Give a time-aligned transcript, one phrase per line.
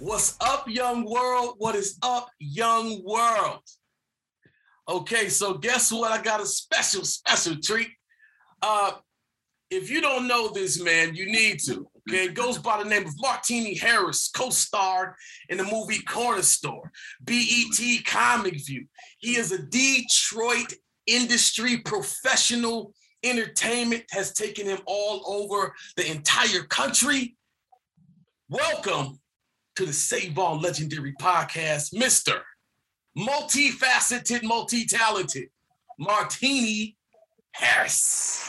[0.00, 1.54] What's up, young world?
[1.58, 3.62] What is up, young world?
[4.88, 6.10] Okay, so guess what?
[6.10, 7.90] I got a special, special treat.
[8.62, 8.92] Uh,
[9.70, 11.86] if you don't know this man, you need to.
[12.08, 15.14] Okay, it goes by the name of Martini Harris, co-starred
[15.50, 16.90] in the movie Corner Store,
[17.20, 18.86] BET Comic View.
[19.18, 20.72] He is a Detroit
[21.06, 22.92] industry professional
[23.24, 27.36] Entertainment has taken him all over the entire country.
[28.48, 29.18] Welcome
[29.74, 32.40] to the Save On Legendary Podcast, Mr.
[33.18, 35.48] Multifaceted, multi-talented,
[35.98, 36.96] Martini
[37.52, 38.48] Harris.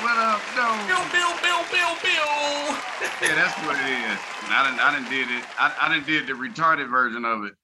[0.00, 0.78] What up, no?
[0.86, 2.76] Bill, Bill, Bill, Bill, Bill.
[3.20, 4.18] Yeah, that's what it is.
[4.46, 5.44] I didn't, I didn't did it.
[5.58, 7.54] I, I didn't did the retarded version of it.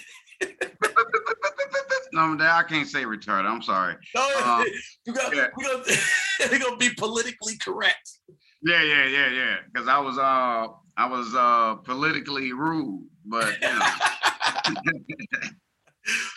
[2.14, 3.46] no, I can't say retarded.
[3.46, 3.96] I'm sorry.
[4.14, 4.64] No, Um,
[5.06, 5.48] you got, yeah.
[5.56, 5.84] we gonna,
[6.52, 8.10] we gonna be politically correct.
[8.62, 9.56] Yeah, yeah, yeah, yeah.
[9.72, 13.86] Because I was, uh, I was uh politically rude, but you know.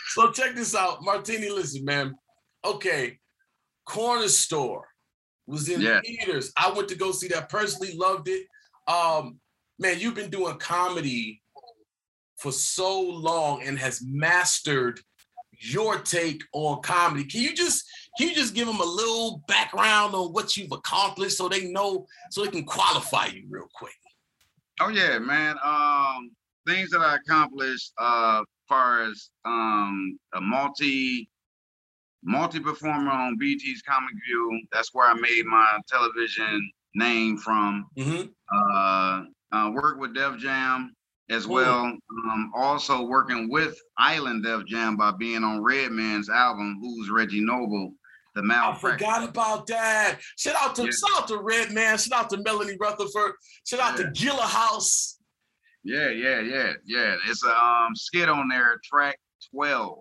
[0.09, 1.49] so check this out, Martini.
[1.49, 2.15] Listen, man.
[2.65, 3.19] Okay,
[3.85, 4.85] Corner Store
[5.45, 6.01] was in Yeah.
[6.03, 6.51] theaters.
[6.57, 7.49] I went to go see that.
[7.49, 8.47] Personally, loved it.
[8.87, 9.39] Um,
[9.79, 11.41] man, you've been doing comedy
[12.37, 14.99] for so long and has mastered
[15.59, 17.23] your take on comedy.
[17.25, 17.83] Can you just
[18.17, 22.05] can you just give them a little background on what you've accomplished so they know
[22.31, 23.93] so they can qualify you real quick?
[24.79, 25.55] Oh yeah, man.
[25.63, 26.31] Um,
[26.65, 31.29] things that I accomplished uh far as um a multi
[32.23, 34.61] multi performer on BET's Comic View.
[34.71, 37.87] That's where I made my television name from.
[37.97, 38.29] Mhm.
[38.53, 40.93] Uh, uh work with Def Jam
[41.29, 41.85] as well.
[41.85, 47.93] Um, also working with Island Def Jam by being on Redman's album, Who's Reggie Noble,
[48.35, 50.19] the Mal I forgot about that.
[50.37, 50.91] Shout out to Yeah.
[50.91, 51.97] shout out to Redman.
[51.97, 53.33] Shout out to Melanie Rutherford.
[53.65, 55.19] Shout out to Gilla House.
[55.83, 57.15] Yeah, yeah, yeah, yeah.
[57.27, 59.17] It's a um, skit on there, track
[59.53, 59.99] 12.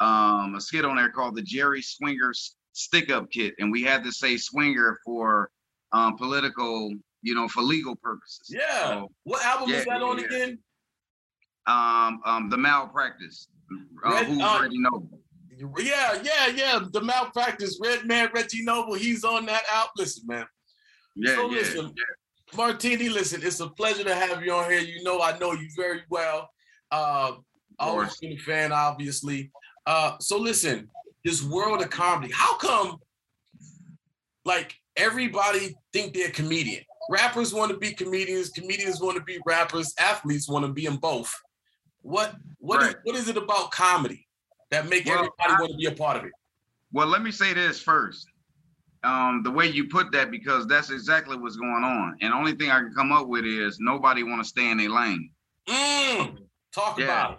[0.00, 2.32] Um, a skit on there called the Jerry Swinger
[2.72, 3.54] Stick Up Kit.
[3.58, 5.50] And we had to say swinger for
[5.92, 8.48] um, political, you know, for legal purposes.
[8.48, 8.84] Yeah.
[8.88, 10.24] So, What album is Yeah, that on yeah.
[10.26, 10.58] again?
[11.66, 13.48] um, um, the malpractice.
[14.04, 15.20] Uh, who's uh, Reggie Noble?
[15.78, 16.80] Yeah, yeah, yeah.
[16.92, 17.78] The malpractice.
[17.82, 18.94] Redman, Reggie Noble.
[18.94, 19.92] He's on that album.
[19.96, 20.46] Listen, man.
[21.14, 22.56] Yeah, so yeah, listen, yeah.
[22.56, 24.80] Martini, listen, it's a pleasure to have you on here.
[24.80, 26.50] You know, I know you very well.
[26.90, 27.32] Uh,
[27.78, 29.50] always been a fan, obviously.
[29.86, 30.88] Uh, so listen,
[31.24, 32.96] this world of comedy, how come
[34.44, 36.82] like everybody think they're a comedian?
[37.16, 40.96] Rappers want to be comedians, comedians want to be rappers, athletes want to be in
[40.96, 41.30] both.
[42.00, 42.96] What what is Right.
[43.04, 44.26] what is it about comedy
[44.70, 46.32] that make Well, everybody I- want to be a part of it?
[46.90, 48.26] Well, let me say this first.
[49.04, 52.16] Um, the way you put that, because that's exactly what's going on.
[52.22, 54.88] And only thing I can come up with is nobody want to stay in their
[54.88, 55.30] lane.
[55.68, 56.38] Mm,
[56.74, 57.04] talk Yeah.
[57.04, 57.38] about it.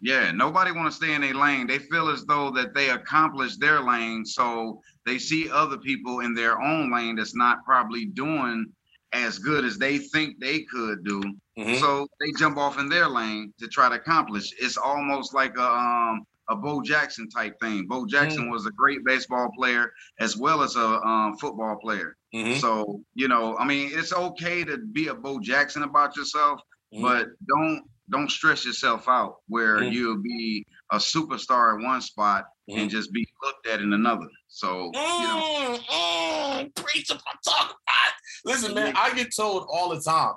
[0.00, 1.66] Yeah, nobody want to stay in their lane.
[1.66, 6.32] They feel as though that they accomplished their lane, so they see other people in
[6.32, 8.72] their own lane that's not probably doing
[9.12, 11.20] as good as they think they could do.
[11.58, 11.78] Mhm.
[11.80, 14.52] So they jump off in their lane to try to accomplish.
[14.58, 17.86] It's almost like a um a Bo Jackson type thing.
[17.86, 22.16] Bo Jackson was a great baseball player as well as a um, football player.
[22.34, 22.60] Mhm.
[22.60, 26.60] So you know, I mean, it's okay to be a Bo Jackson about yourself,
[26.92, 27.02] Mhm.
[27.02, 29.92] but don't don't stress yourself out where Mhm.
[29.92, 34.26] you'll be a superstar in one spot and just be looked at in another.
[34.52, 38.12] So you know, Mm, mm, preach what I'm talking about.
[38.44, 40.34] Listen, man, I get told all the time,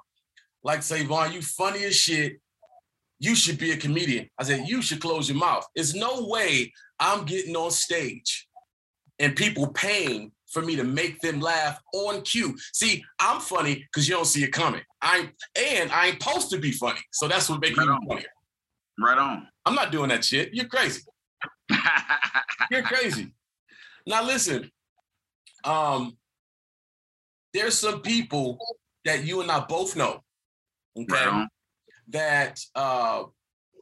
[0.64, 2.40] like, say, Vaughn, you funny as shit.
[3.20, 4.30] You should be a comedian.
[4.38, 5.66] I said, you should close your mouth.
[5.76, 8.48] There's no way I'm getting on stage
[9.20, 12.56] and people paying for me to make them laugh on cue.
[12.74, 14.82] See, I'm funny because you don't see it coming.
[15.02, 17.00] I and I ain't supposed to be funny.
[17.12, 18.08] So that's what makes me Right on.
[18.08, 18.28] funnier.
[19.00, 19.48] right on.
[19.66, 20.54] I'm not doing that shit.
[20.54, 21.02] You're crazy.
[22.72, 23.34] You're crazy.
[24.06, 24.70] Now listen,
[25.64, 26.18] um,
[27.54, 28.58] there's some people
[29.06, 30.22] that you and I both know,
[30.98, 31.46] okay,
[32.10, 33.24] that uh,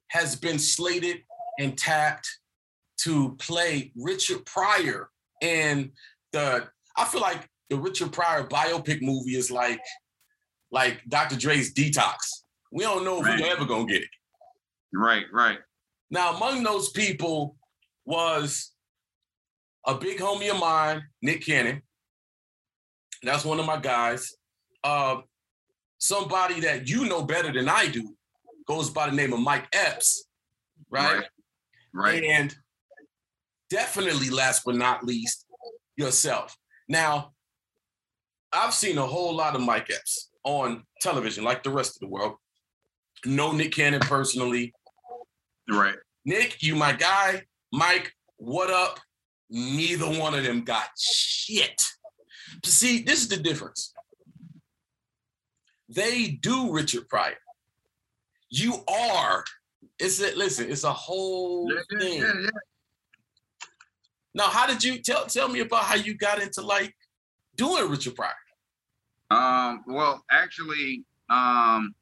[0.10, 1.18] has been slated
[1.60, 2.28] and tapped
[3.04, 5.10] to play Richard Pryor
[5.42, 5.92] in
[6.32, 6.68] the.
[6.98, 9.82] I feel like the Richard Pryor biopic movie is like,
[10.72, 11.38] like Dr.
[11.38, 12.18] Dre's Detox.
[12.72, 13.40] We don't know if Right.
[13.40, 14.10] we're ever gonna get it.
[14.94, 15.60] Right, right.
[16.10, 17.56] Now, among those people
[18.06, 18.71] was
[19.86, 21.82] a big homie of mine, Nick Cannon.
[23.24, 24.34] That's one of my guys.
[24.84, 25.22] Uh,
[25.98, 28.16] somebody that you know better than I do
[28.68, 30.26] goes by the name of Mike Epps,
[30.90, 31.16] right?
[31.16, 31.26] Right.
[31.94, 32.24] Right.
[32.24, 32.56] And
[33.70, 35.46] definitely, last but not least,
[35.98, 36.58] yourself.
[36.88, 37.34] Now,
[38.54, 40.30] I've seen a whole lot of Mike Epps.
[40.44, 42.36] on television like the rest of the world.
[43.26, 44.74] Know Nick Cannon personally.
[45.70, 45.96] Right.
[46.26, 47.44] Nick, you my guy.
[47.72, 49.00] Mike, what up?
[49.52, 51.84] Neither one of them got shit.
[52.66, 53.94] See, this is the difference.
[55.90, 57.36] They do Richard Pryor.
[58.50, 59.44] You are.
[60.00, 60.72] It's a, listen.
[60.72, 62.20] It's a whole Yeah, thing.
[62.22, 62.50] yeah, yeah.
[64.34, 66.96] Now, how did you tell tell me about how you got into like
[67.58, 68.32] doing Richard Pryor?
[69.30, 71.94] Um, well, actually, um,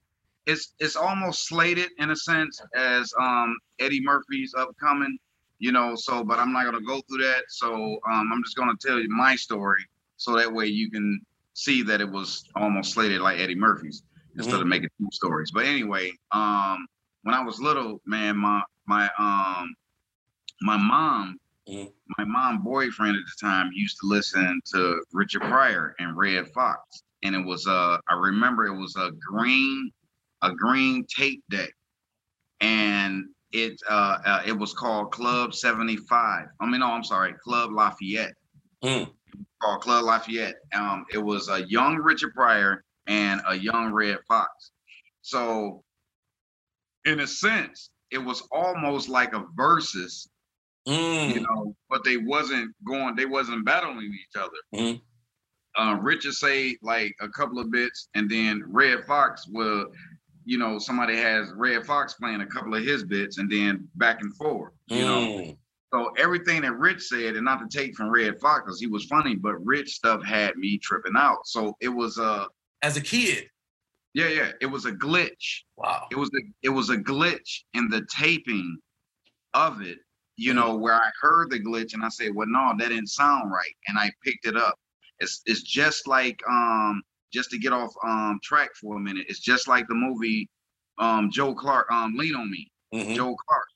[0.46, 5.18] it's it's almost slated in a sense as um Eddie Murphy's upcoming,
[5.59, 5.95] you know.
[5.95, 7.44] So, but I'm not gonna go through that.
[7.50, 9.85] So, um, I'm just gonna tell you my story,
[10.17, 11.21] so that way you can
[11.53, 14.03] see that it was almost slated like Eddie Murphy's
[14.38, 15.51] instead of making two stories.
[15.51, 16.88] But anyway, um,
[17.23, 19.75] when I was little, man, my my um
[20.61, 21.94] my mom Mhm.
[22.17, 27.03] my mom boyfriend at the time used to listen to Richard Pryor and Redd Foxx,
[27.23, 29.91] and it was uh I remember it was a green
[30.41, 31.71] a green tape deck,
[32.62, 36.48] and it uh, uh it was called Club Seventy Five.
[36.60, 38.36] I mean, no, I'm sorry, Club Lafayette.
[38.84, 39.10] Mm.
[39.62, 40.56] Called Club Lafayette.
[40.74, 44.72] Um, it was a young Richard Pryor and a young Redd Foxx.
[45.22, 45.84] So,
[47.06, 50.30] in a sense, it was almost like a versus
[50.88, 51.36] Mm.
[51.36, 54.57] you know, but they wasn't going, they wasn't battling each other.
[54.74, 55.01] Mhm.
[55.78, 59.92] Uh, Richard say like a couple of bits, and then Redd Foxx will,
[60.50, 64.22] you know, somebody has Redd Foxx playing a couple of his bits, and then back
[64.22, 65.19] and forth, you know.
[65.22, 65.57] Mm.
[65.94, 69.06] So everything that Rich said, and not to take from Redd Foxx because he was
[69.06, 71.46] funny, but Rich stuff had me tripping out.
[71.46, 72.48] So it was a,
[72.81, 73.48] As a kid.
[74.16, 76.07] yeah, yeah, it was a glitch Wow.
[76.12, 78.78] it was a it was a glitch in the taping
[79.54, 80.00] of it
[80.36, 83.51] you know where i heard the glitch and i said well no that didn't sound
[83.51, 84.75] right and i picked it up
[85.19, 89.39] it's it's just like um just to get off um track for a minute it's
[89.39, 90.49] just like the movie
[90.97, 93.15] um joe clark um lean on me Mhm.
[93.15, 93.67] joe clark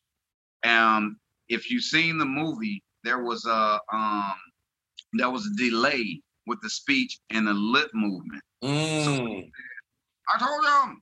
[0.65, 1.17] um
[1.50, 4.33] if you've seen the movie there was a um
[5.13, 9.51] there was a delay with the speech and the lip movement Mm.
[10.33, 11.01] I told them,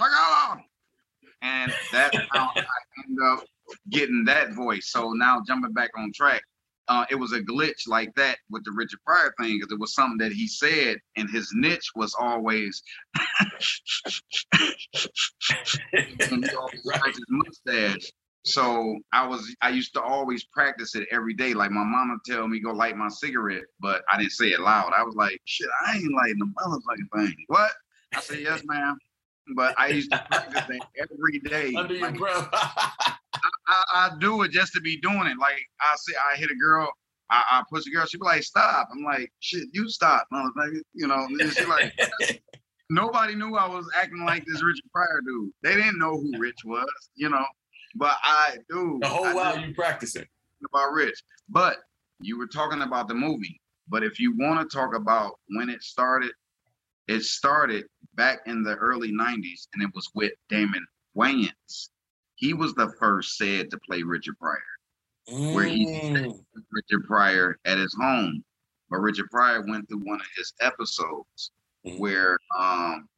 [0.00, 0.58] out.
[1.40, 3.44] And that's how I end up
[3.90, 4.90] getting that voice.
[4.90, 6.42] So now jumping back on track,
[6.88, 9.94] uh, it was a glitch like that with the Richard Pryor thing because it was
[9.94, 12.82] something that he said, and his niche was always,
[15.92, 18.12] and always scratched his mustache.
[18.44, 21.52] So I was, I used to always practice it every day.
[21.52, 24.92] Like my mama tell me go light my cigarette, but I didn't say it loud.
[24.96, 27.36] I was like, shit, I ain't lighting the motherfucking thing.
[27.48, 27.70] What?
[28.14, 28.96] I said, yes, ma'am.
[29.54, 31.74] But I used to practice it every day.
[31.76, 32.48] Under your Like, breath.
[33.68, 35.38] I, I do it just to be doing it.
[35.38, 36.88] Like I say, I hit a girl,
[37.30, 38.88] I, I push a girl, she be like, stop.
[38.90, 40.80] I'm like, shit, you stop, motherfucker.
[40.94, 41.92] You know, she like,
[42.90, 45.50] nobody knew I was acting like this Richard Pryor dude.
[45.62, 47.44] They didn't know who Rich was, you know.
[47.94, 48.98] But I do.
[49.00, 50.26] the whole I while you practicing.
[50.72, 51.20] about Rich.
[51.48, 51.78] But
[52.20, 53.60] you were talking about the movie.
[53.88, 56.32] But if you want to talk about when it started,
[57.06, 57.84] it started
[58.14, 61.88] back in the early 90s and it was with Damon Wayans.
[62.38, 64.62] He was the first said to play Richard Pryor,
[65.54, 66.44] Where he- Mm.
[66.70, 68.42] Richard Pryor at his home.
[68.88, 71.50] But Richard Pryor went through one of his episodes
[71.84, 71.98] Mhm.
[71.98, 73.08] where um,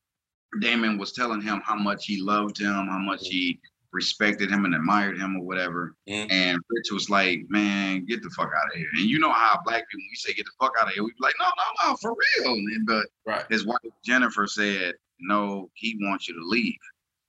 [0.61, 3.61] Damon was telling him how much he loved him, how much he
[3.93, 5.95] respected him and admired him or whatever.
[6.09, 6.31] Mhm.
[6.33, 8.89] And Rich was like, man, get the fuck out of here.
[8.95, 11.11] And you know how black people, we say get the fuck out of here, we
[11.11, 12.55] be like, no, no, no, for real.
[12.55, 13.47] And, but Right.
[13.51, 16.79] his wife Jennifer said, no, he wants you to leave.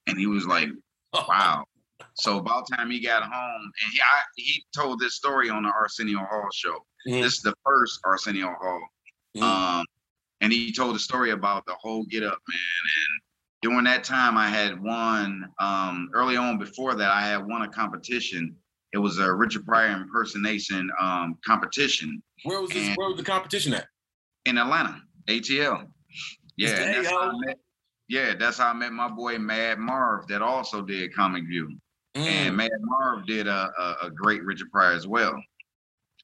[0.08, 0.70] And he was like,
[1.14, 1.66] wow.
[2.16, 5.70] So about time he got home, and he I, he told this story on the
[5.70, 6.86] Arsenio Hall show.
[7.22, 8.82] This is the first Arsenio Hall.
[9.42, 9.86] Um,
[10.42, 12.60] and he told a story about the whole get up, man.
[12.60, 13.22] And
[13.62, 15.46] during that time, I had won.
[15.60, 18.56] Um, early on, before that, I had won a competition.
[18.94, 22.88] It was a Richard Pryor impersonation um, competition Where was this?
[22.88, 23.88] and- Where was the competition at?
[24.46, 25.00] in Atlanta,
[25.30, 25.86] ATL.
[26.58, 27.58] Yeah, that's how I met.
[28.10, 31.70] Yeah, that's how I met my boy Mad Marv, that also did Comic View.
[32.16, 32.56] And Mm.
[32.58, 35.34] Mad Marv did a, a, a great Richard Pryor as well.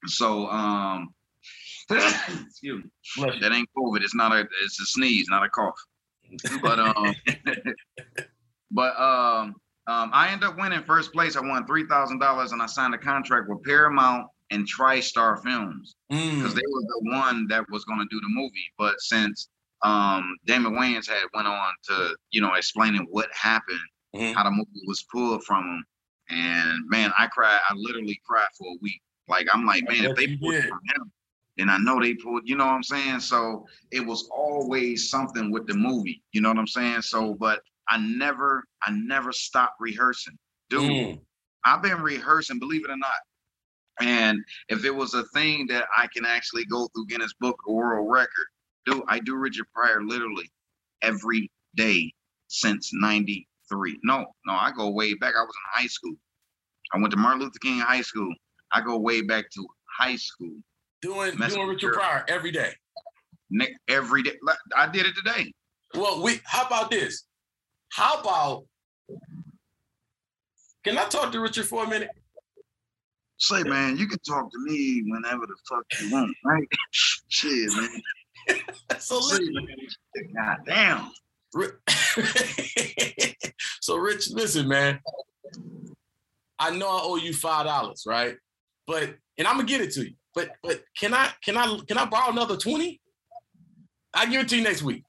[0.06, 1.10] So um
[1.90, 2.84] excuse
[3.18, 4.02] me, that ain't COVID.
[4.04, 5.80] It's not a it's a sneeze, not a cough.
[6.62, 7.14] But um
[8.72, 9.56] but um
[9.88, 11.36] um I ended up winning first place.
[11.38, 15.96] I won three thousand dollars and I signed a contract with Paramount and TriStar Films
[16.10, 16.56] because Mm.
[16.56, 18.72] they were the one that was gonna do the movie.
[18.78, 19.48] But since
[19.84, 23.80] um Damon Wayans had went on to, you know, explaining what happened
[24.16, 24.34] Mhm.
[24.34, 25.86] how the movie was pulled from him.
[26.30, 27.60] And man, I cried.
[27.70, 29.02] I literally cried for a week.
[29.28, 31.12] Like I'm like, man, if they pulled it from him,
[31.58, 33.20] and I know they pulled, you know what I'm saying?
[33.20, 37.02] So it was always something with the movie, you know what I'm saying?
[37.02, 40.38] So, but I never, I never stopped rehearsing.
[40.70, 41.22] Dude, mm.
[41.66, 43.12] I've been rehearsing, believe it or not.
[44.00, 47.76] And if it was a thing that I can actually go through Guinness Book or
[47.76, 48.48] World Record,
[48.86, 50.52] dude, I do Richard Pryor literally
[51.02, 52.14] every day
[52.48, 52.92] since
[53.72, 54.00] 93.
[54.04, 55.34] No, no, I go way back.
[55.38, 56.16] I was in high school.
[56.94, 58.34] I went to Martin Luther King High School.
[58.72, 59.68] I go way back to
[60.00, 60.56] high school.
[61.02, 62.74] Doing doing Richard Pryor every day.
[63.88, 64.34] Every day.
[64.76, 65.52] I did it today.
[65.94, 67.24] Well, we how about this?
[67.92, 68.66] How about
[70.84, 72.10] can I talk to Richard for a minute?
[73.40, 76.68] Say, man, you can talk to me whenever the fuck you want, right?
[76.92, 78.02] Shit, man.
[78.98, 79.68] so man.
[80.36, 81.12] God damn.
[83.88, 85.00] so Rich, listen, man.
[86.60, 88.36] I know I owe you five dollars, right?
[88.86, 90.14] But and I'm gonna get it to you.
[90.36, 93.00] But but can I can I can I borrow another 20?
[94.14, 95.06] I give it to you next week.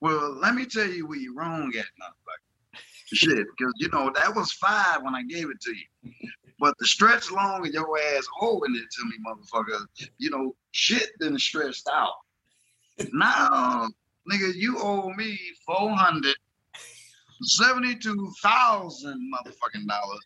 [0.00, 2.80] Well, let me tell you where you're wrong at, motherfucker.
[3.12, 6.12] Shit, because you know that was five when I gave it to you.
[6.58, 9.86] But the stretch long of your ass owing it to me, motherfucker,
[10.18, 12.14] you know, shit been stretched out.
[13.12, 13.86] now,
[14.28, 16.34] nigga, you owe me four hundred
[17.42, 20.20] seventy-two thousand motherfucking dollars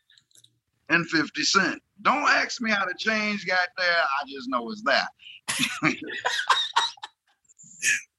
[0.89, 1.83] and 50 cent.
[2.03, 3.87] Don't ask me how the change got there.
[3.87, 5.09] I just know it's that.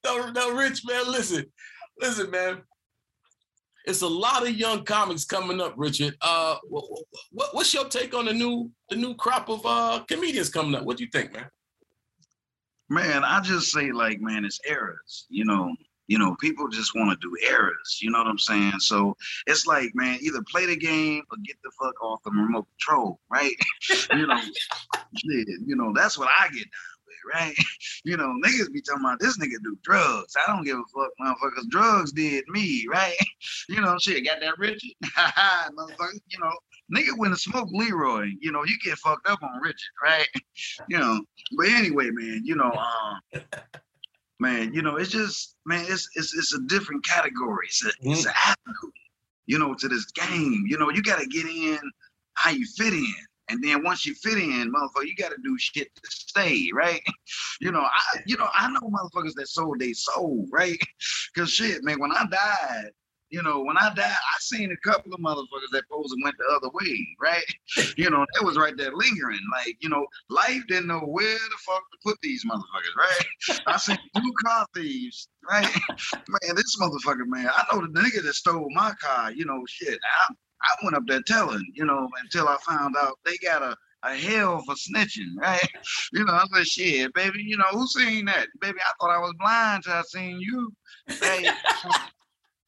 [0.05, 1.45] no, no, Rich, man, listen.
[1.99, 2.61] Listen, man.
[3.85, 6.15] It's a lot of young comics coming up, Richard.
[6.21, 6.85] Uh, what,
[7.31, 10.85] what, what's your take on the new the new crop of uh comedians coming up?
[10.85, 11.45] What do you think, man?
[12.89, 15.27] Man, I just say like, man, it's eras.
[15.29, 15.75] You know,
[16.07, 17.99] you know, people just want to do errors.
[18.01, 18.79] You know what I'm saying?
[18.79, 19.15] So
[19.47, 23.19] it's like, man, either play the game or get the fuck off the remote control,
[23.29, 23.55] right?
[24.11, 24.39] you know,
[25.15, 26.67] shit, you know, that's what I get
[27.33, 27.55] right?
[28.07, 30.35] You know, niggas be talking about this nigga do drugs.
[30.35, 31.67] I don't give a fuck, motherfuckers.
[31.69, 33.15] Drugs did me, right?
[33.67, 34.91] You know, shit, got that Richard?
[35.01, 36.51] motherfucker, you know,
[36.95, 40.27] nigga when to smoke Leroy, you know, you get fucked up on Richard, right?
[40.87, 41.19] You know,
[41.57, 43.41] but anyway, man, you know, um,
[44.39, 47.67] man, you know, it's just, man, it's it's it's a different category.
[47.67, 48.11] It's a, mm-hmm.
[48.11, 48.93] it's an attitude,
[49.45, 50.65] you know, to this game.
[50.67, 51.79] You know, you gotta get in
[52.35, 53.13] how you fit in.
[53.47, 57.01] And then once you fit in, motherfucker, you gotta do shit to stay, right?
[57.61, 60.77] You know, I you know, I know motherfuckers that sold their soul, right?
[61.37, 62.91] Cause shit, man, when I died,
[63.29, 66.35] you know, when I died, I seen a couple of motherfuckers that posed and went
[66.37, 67.43] the other way, right?
[67.97, 69.39] you know, that was right there lingering.
[69.51, 73.59] Like, you know, life didn't know where the fuck to put these motherfuckers, right?
[73.67, 75.67] I seen two car thieves, right?
[76.11, 79.99] man, this motherfucker, man, I know the nigga that stole my car, you know, shit.
[80.29, 83.75] I, I went up there telling, you know, until I found out they got a
[84.03, 85.67] a hell for snitching, right?
[86.13, 88.47] You know, I said, shit, baby, you know, who seen that?
[88.61, 90.71] Baby, I thought I was blind till I seen you.
[91.07, 91.49] Hey,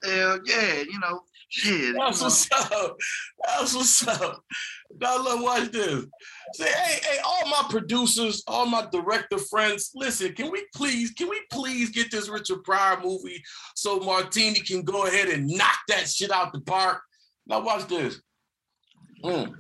[0.03, 1.95] Hell yeah, you know, shit.
[1.97, 2.97] That's you what's up.
[3.45, 4.43] That's what's up.
[4.99, 6.05] Now look, watch this.
[6.53, 11.29] Say, hey, hey, all my producers, all my director friends, listen, can we please, can
[11.29, 13.43] we please get this Richard Pryor movie
[13.75, 17.01] so Martini can go ahead and knock that shit out the park?
[17.47, 18.21] Now watch this.
[19.23, 19.53] Mm.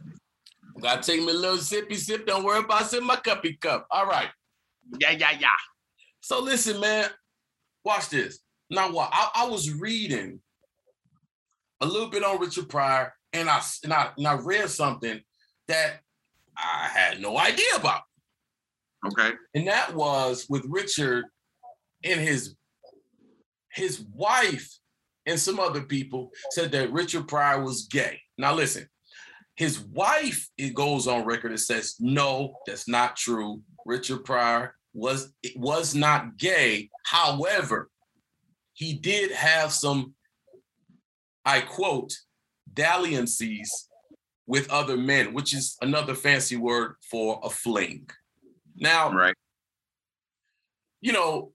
[0.79, 2.27] Gotta take me a little sippy sip.
[2.27, 3.87] Don't worry about sipping my cuppy cup.
[3.89, 4.29] All right.
[4.99, 5.47] Yeah, yeah, yeah.
[6.21, 7.09] So listen, man,
[7.83, 8.39] watch this.
[8.69, 9.09] Now what?
[9.11, 10.39] I, I was reading
[11.81, 15.21] a little bit on Richard Pryor, and I and I and I read something
[15.67, 15.99] that
[16.57, 18.01] I had no idea about.
[19.05, 19.31] Okay.
[19.53, 21.25] And that was with Richard
[22.03, 22.55] and his
[23.71, 24.69] his wife
[25.25, 28.19] and some other people said that Richard Pryor was gay.
[28.37, 28.87] Now listen,
[29.55, 33.61] his wife it goes on record and says no, that's not true.
[33.85, 36.89] Richard Pryor was was not gay.
[37.05, 37.89] However,
[38.77, 40.13] he did have some,
[41.43, 42.13] I quote,
[42.71, 43.89] dalliances
[44.45, 48.07] with other men, which is another fancy word for a fling.
[48.75, 49.33] Now, right.
[51.01, 51.53] you know,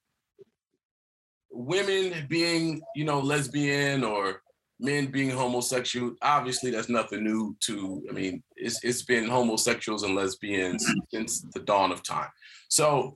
[1.52, 4.42] women being, you know, lesbian or
[4.80, 10.16] men being homosexual, obviously that's nothing new to, I mean, it's, it's been homosexuals and
[10.16, 10.98] lesbians mm-hmm.
[11.14, 12.30] since the dawn of time.
[12.68, 13.14] So,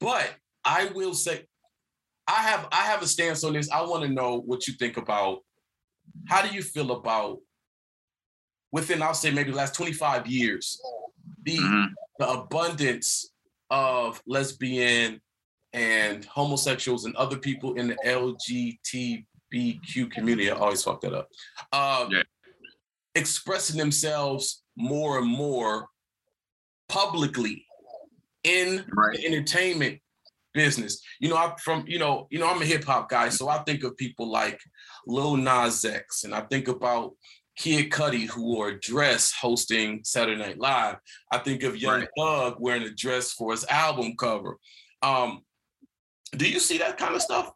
[0.00, 0.34] but
[0.66, 1.46] I will say,
[2.28, 3.70] I have I have a stance on this.
[3.70, 5.40] I want to know what you think about
[6.28, 7.38] how do you feel about
[8.70, 10.80] within I'll say maybe the last 25 years
[11.42, 11.92] the mm-hmm.
[12.18, 13.32] the abundance
[13.70, 15.20] of lesbian
[15.72, 20.50] and homosexuals and other people in the LGBTQ community.
[20.50, 21.28] I always fuck that up.
[21.72, 22.22] Um, yeah.
[23.14, 25.88] Expressing themselves more and more
[26.88, 27.66] publicly
[28.44, 29.16] in Right.
[29.16, 30.00] the entertainment
[30.54, 31.00] business.
[31.20, 33.58] You know, I'm from, you know, you know, I'm a hip hop guy, so I
[33.64, 34.60] think of people like
[35.06, 37.12] Lil Nas X, and I think about
[37.56, 40.96] Kid Cudi who wore a dress hosting Saturday Night Live.
[41.32, 42.08] I think of Young Right.
[42.16, 44.56] Thug wearing a dress for his album cover.
[45.02, 45.42] Um,
[46.32, 47.50] do you see that kind of stuff?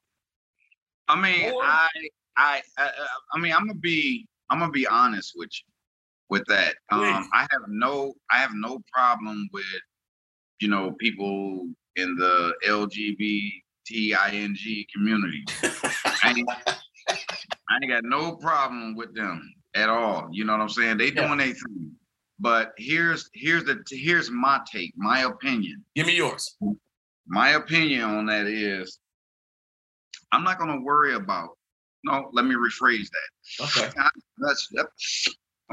[1.09, 1.89] I mean, Or- I,
[2.37, 2.91] I, I,
[3.35, 5.73] I mean, I'm gonna be, I'm gonna be honest with you,
[6.31, 6.75] with that.
[6.91, 9.65] Um, I have no, I have no problem with,
[10.61, 15.45] you know, people in the LGBTING community.
[16.23, 16.49] I ain't,
[17.09, 20.29] I ain't got no problem with them at all.
[20.33, 20.99] You know what I'm saying?
[20.99, 21.27] They Yeah.
[21.27, 21.93] doing their thing.
[22.39, 25.85] But here's, here's the, here's my take, my opinion.
[25.95, 26.57] Give me yours.
[27.27, 28.99] My opinion on that is,
[30.33, 31.51] I'm not gonna worry about.
[32.05, 33.31] No, let me rephrase that.
[33.79, 33.91] Okay.
[34.39, 34.89] That's that-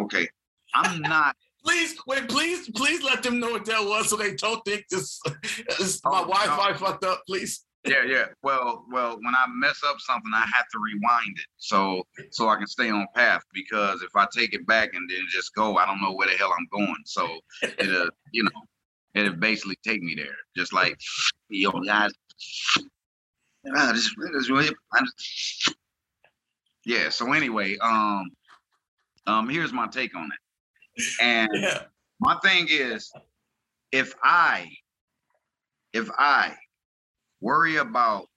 [0.01, 0.27] okay.
[0.75, 1.35] I'm not.
[1.63, 5.19] Please, wait, please, please let them know what that was so they don't think this,
[5.77, 6.77] this my Oh, Wi-Fi no.
[6.77, 7.65] fucked up, please.
[7.85, 8.25] Yeah, yeah.
[8.43, 12.57] Well, well, when I mess up something, I have to rewind it so so I
[12.57, 13.41] can stay on path.
[13.53, 16.35] Because if I take it back and then just go, I don't know where the
[16.37, 16.95] hell I'm going.
[17.05, 17.27] So
[17.77, 18.49] it'll, you know,
[19.15, 20.35] it'll basically take me there.
[20.57, 20.97] Just like,
[21.49, 22.11] yo, guys.
[23.63, 25.75] this- this really- I just-
[26.85, 27.09] Yeah.
[27.09, 28.29] So anyway, um,
[29.25, 30.39] um, here's my take on it.
[31.21, 31.85] And Yeah.
[32.19, 33.11] my thing is,
[33.91, 34.69] if I,
[35.93, 36.55] if I
[37.41, 38.27] worry about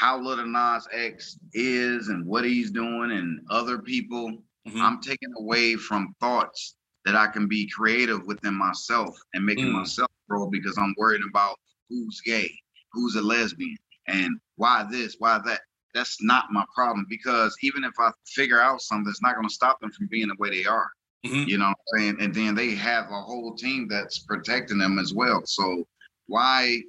[0.00, 4.80] how little Nas X is and what he's doing and other people, Mhm.
[4.80, 9.72] I'm taking away from thoughts that I can be creative within myself and making Mm.
[9.74, 11.58] myself grow because I'm worried about
[11.88, 12.58] who's gay,
[12.92, 13.76] who's a lesbian,
[14.06, 15.60] and why this, why that.
[15.94, 19.54] That's not my problem because even if I figure out something, it's not going to
[19.54, 20.90] stop them from being the way they are.
[21.24, 21.46] Mhm.
[21.46, 22.16] You know what I'm saying?
[22.20, 25.42] And then they have a whole team that's protecting them as well.
[25.46, 25.86] So
[26.26, 26.82] why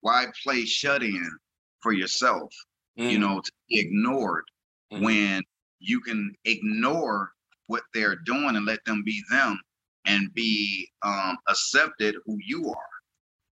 [0.00, 1.38] why play shut in
[1.80, 2.52] for yourself?
[2.96, 3.20] You Mm.
[3.20, 4.44] know, to be ignored
[4.92, 5.02] Mhm.
[5.02, 5.42] when
[5.80, 7.32] you can ignore
[7.66, 9.58] what they're doing and let them be them
[10.04, 12.90] and be um accepted who you are.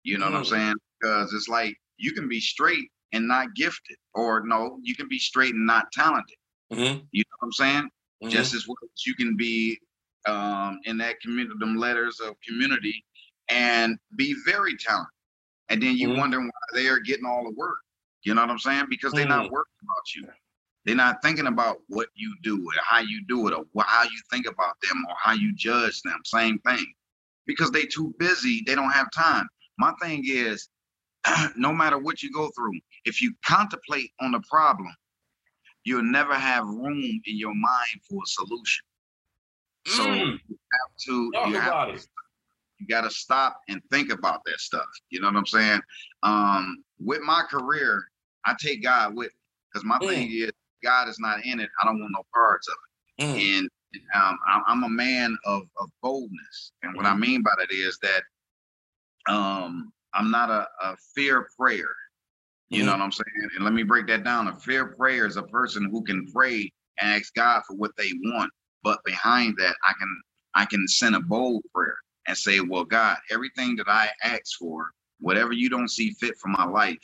[0.03, 0.49] You know what I'm Mm.
[0.49, 0.75] saying?
[0.99, 5.19] Because it's like you can be straight and not gifted, or no, you can be
[5.19, 6.37] straight and not talented.
[6.71, 7.09] Mhm.
[7.11, 7.89] You know what I'm saying?
[8.23, 8.31] Mhm.
[8.31, 9.79] just as well as you can be
[10.27, 13.05] um, in that community, them letters of community,
[13.49, 15.09] and be very talented.
[15.69, 16.17] And then you Mhm.
[16.17, 17.77] wonder why they are getting all the work.
[18.23, 18.85] You know what I'm saying?
[18.89, 20.27] Because they're not worried about you.
[20.85, 24.03] They're not thinking about what you do or how you do it or wh- how
[24.03, 26.19] you think about them or how you judge them.
[26.25, 26.85] Same thing.
[27.47, 29.47] Because they too busy, they don't have time.
[29.79, 30.69] My thing is,
[31.55, 32.73] no matter what you go through,
[33.05, 34.93] if you contemplate on the problem,
[35.83, 38.85] you'll never have room in your mind for a solution.
[39.87, 40.39] So Mm.
[40.49, 42.07] you have to Talk you have it.
[42.79, 44.87] you got to stop and think about that stuff.
[45.09, 45.81] You know what I'm saying?
[46.23, 48.03] Um, with my career,
[48.45, 49.31] I take God with
[49.71, 50.51] because my thing is
[50.83, 51.69] God is not in it.
[51.81, 52.75] I don't want no parts of
[53.19, 53.23] it.
[53.23, 53.59] Mm.
[53.59, 53.69] And
[54.15, 57.97] um, I'm, I'm a man of, of boldness, and what I mean by that is
[57.99, 58.23] that
[59.31, 61.89] um, I'm not a, a fear prayer.
[62.69, 62.99] You know Mhm.
[62.99, 63.49] what I'm saying?
[63.55, 64.47] And let me break that down.
[64.47, 68.11] A fear prayer is a person who can pray and ask God for what they
[68.23, 68.51] want,
[68.83, 70.21] but behind that, I can
[70.55, 71.97] I can send a bold prayer
[72.27, 76.47] and say, "Well, God, everything that I ask for, whatever you don't see fit for
[76.49, 77.03] my life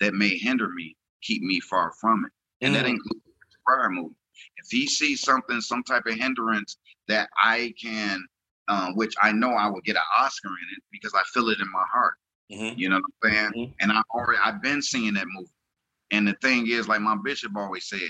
[0.00, 2.32] that may hinder me, keep me far from it."
[2.66, 2.90] And that Mm.
[2.90, 3.26] includes
[3.66, 4.16] prayer movement.
[4.56, 8.24] If he sees something, some type of hindrance that I can,
[8.68, 11.60] um, which I know I will get an Oscar in it because I feel it
[11.60, 12.16] in my heart.
[12.50, 12.76] Mhm.
[12.78, 13.52] You know what I'm saying?
[13.68, 13.74] Mhm.
[13.80, 15.50] And I already I've been seeing that movie.
[16.10, 18.00] And the thing is, like my bishop always said,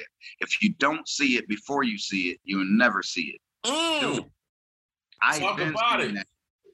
[0.40, 3.40] if you don't see it before you see it, you'll never see it.
[3.68, 4.28] Mm.
[5.20, 6.14] I've Talk been about seeing it.
[6.16, 6.26] that.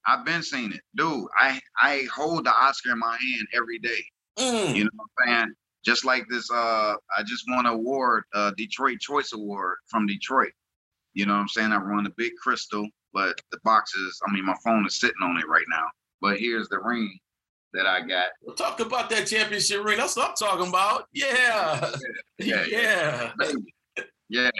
[0.06, 0.80] I've been seeing it.
[0.96, 4.02] Dude, I I hold the Oscar in my hand every day.
[4.38, 4.74] Mm.
[4.74, 5.54] You know what I'm saying?
[5.84, 10.52] Just like this, uh, I just won an award, uh, Detroit Choice Award from Detroit.
[11.12, 11.72] You know what I'm saying?
[11.72, 15.36] I run a big crystal, but the boxes, I mean, my phone is sitting on
[15.38, 15.86] it right now.
[16.20, 17.18] But here's the ring
[17.74, 18.26] that I got.
[18.42, 19.98] We'll talk about that championship ring.
[19.98, 21.04] That's what I'm talking about.
[21.12, 21.90] Yeah.
[22.38, 23.32] Yeah, Yeah.
[23.38, 23.74] baby.
[24.28, 24.50] Yeah.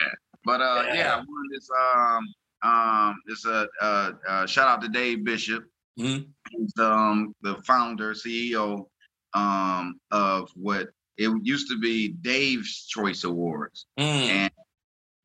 [0.44, 1.14] But uh yeah, Yeah.
[1.14, 2.34] I won this um
[2.70, 5.64] um this uh uh, uh shout out to Dave Bishop.
[5.98, 6.26] Mhm.
[6.50, 8.86] He's the um the founder, CEO
[9.34, 13.86] um of what it used to be Dave's Choice Awards.
[13.98, 14.04] Mm.
[14.28, 14.52] And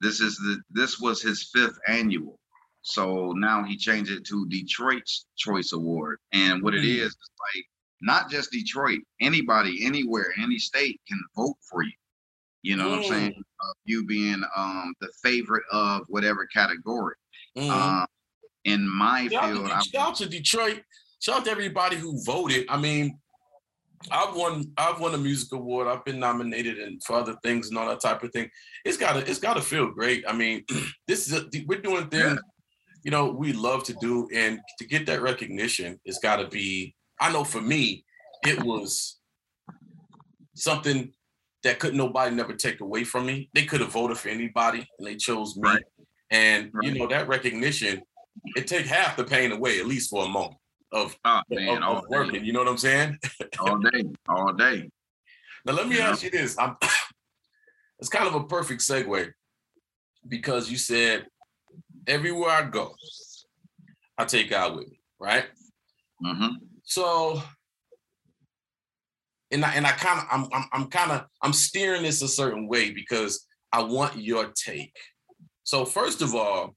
[0.02, 2.40] this is the this was his fifth annual.
[2.84, 6.20] So now he changed it to Detroit's Choice Award.
[6.34, 6.98] And what it Mm.
[7.00, 7.18] is, is
[7.56, 7.66] like
[8.04, 11.92] not just Detroit, anybody, anywhere, any state can vote for you.
[12.62, 13.34] You know what I'm saying?
[13.38, 17.16] Of you being um the favorite of whatever category.
[17.58, 17.70] Mhm.
[17.70, 18.06] Um
[18.66, 20.84] in my Shout field, to, I shout to Detroit.
[21.22, 22.66] shout out to everybody who voted.
[22.70, 23.20] I mean,
[24.12, 25.88] I've won I've won a music award.
[25.88, 28.50] I've been nominated and for other things and all that type of thing.
[28.86, 30.24] It's gotta it's gotta feel great.
[30.28, 30.64] I mean,
[31.08, 32.40] this is a, we're doing things
[33.04, 36.96] you know we love to do, and to get that recognition, it's gotta be.
[37.24, 38.04] I know for me,
[38.46, 39.18] it was
[40.56, 41.14] something
[41.64, 43.50] that could nobody never take away from me.
[43.54, 45.70] They could have voted for anybody, and they chose me.
[45.70, 45.84] Right.
[46.32, 46.88] And Right.
[46.88, 48.04] you know that recognition,
[48.58, 50.58] it take half the pain away at least for a moment
[50.92, 52.44] of, Oh of, man, of day, working.
[52.44, 53.18] You know what I'm saying?
[53.58, 54.90] all day, all day.
[55.64, 56.10] Now let me Yeah.
[56.10, 56.60] ask you this.
[56.60, 56.76] I'm
[58.00, 59.32] it's kind of a perfect segue
[60.28, 61.28] because you said
[62.06, 62.94] everywhere I go,
[64.18, 65.46] I take God with me, right?
[66.22, 66.48] hmm
[66.84, 67.42] So
[69.52, 72.28] and I and I kind of I'm I'm, I'm kind of I'm steering this a
[72.28, 74.96] certain way because I want your take.
[75.64, 76.76] So first of all,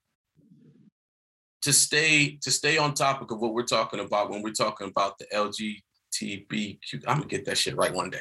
[1.62, 5.18] to stay to stay on topic of what we're talking about when we're talking about
[5.18, 8.20] the LGBTQ, I'm gonna get that shit right one day.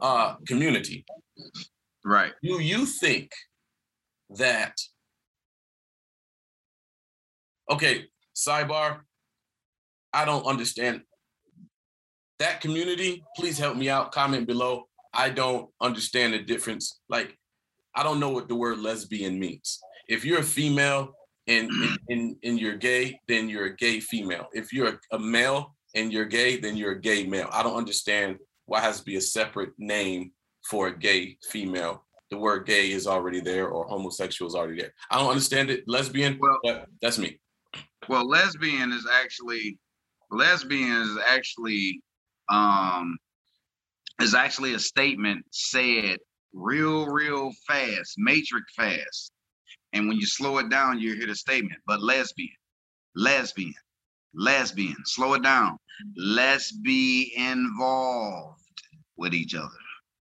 [0.00, 1.04] Uh community.
[2.04, 2.32] Right.
[2.42, 3.30] Do you think
[4.36, 4.74] that
[7.70, 8.04] okay,
[8.36, 9.00] sidebar,
[10.12, 11.02] I don't understand
[12.38, 13.24] that community.
[13.36, 14.12] Please help me out.
[14.12, 14.84] Comment below.
[15.12, 17.00] I don't understand the difference.
[17.08, 17.38] Like,
[17.94, 19.80] I don't know what the word lesbian means.
[20.08, 21.14] If you're a female
[21.46, 21.70] and
[22.08, 24.48] and, and, you're gay, then you're a gay female.
[24.52, 27.48] If you're a, male and you're gay, then you're a gay male.
[27.52, 30.32] I don't understand why has to be a separate name
[30.68, 32.04] for a gay female.
[32.30, 34.94] The word gay is already there or homosexual is already there.
[35.10, 35.84] I don't understand it.
[35.86, 37.38] Lesbian, Well- but that's me.
[38.08, 39.78] Well, lesbian is actually
[40.30, 42.02] lesbian is actually
[42.48, 43.16] um
[44.20, 46.18] is actually a statement said
[46.52, 49.32] real, real fast, matrix fast.
[49.92, 52.48] And when you slow it down, you hear the statement, but lesbian,
[53.14, 53.74] lesbian,
[54.34, 55.78] lesbian, slow it down.
[56.16, 58.60] Let's be involved
[59.16, 59.68] with each other.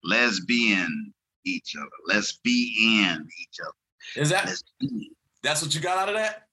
[0.03, 1.13] Lesbian
[1.47, 1.89] each other.
[2.07, 3.73] Let's be in each other.
[4.17, 5.11] Is that Let's be,
[5.43, 6.47] that's what you got out of that?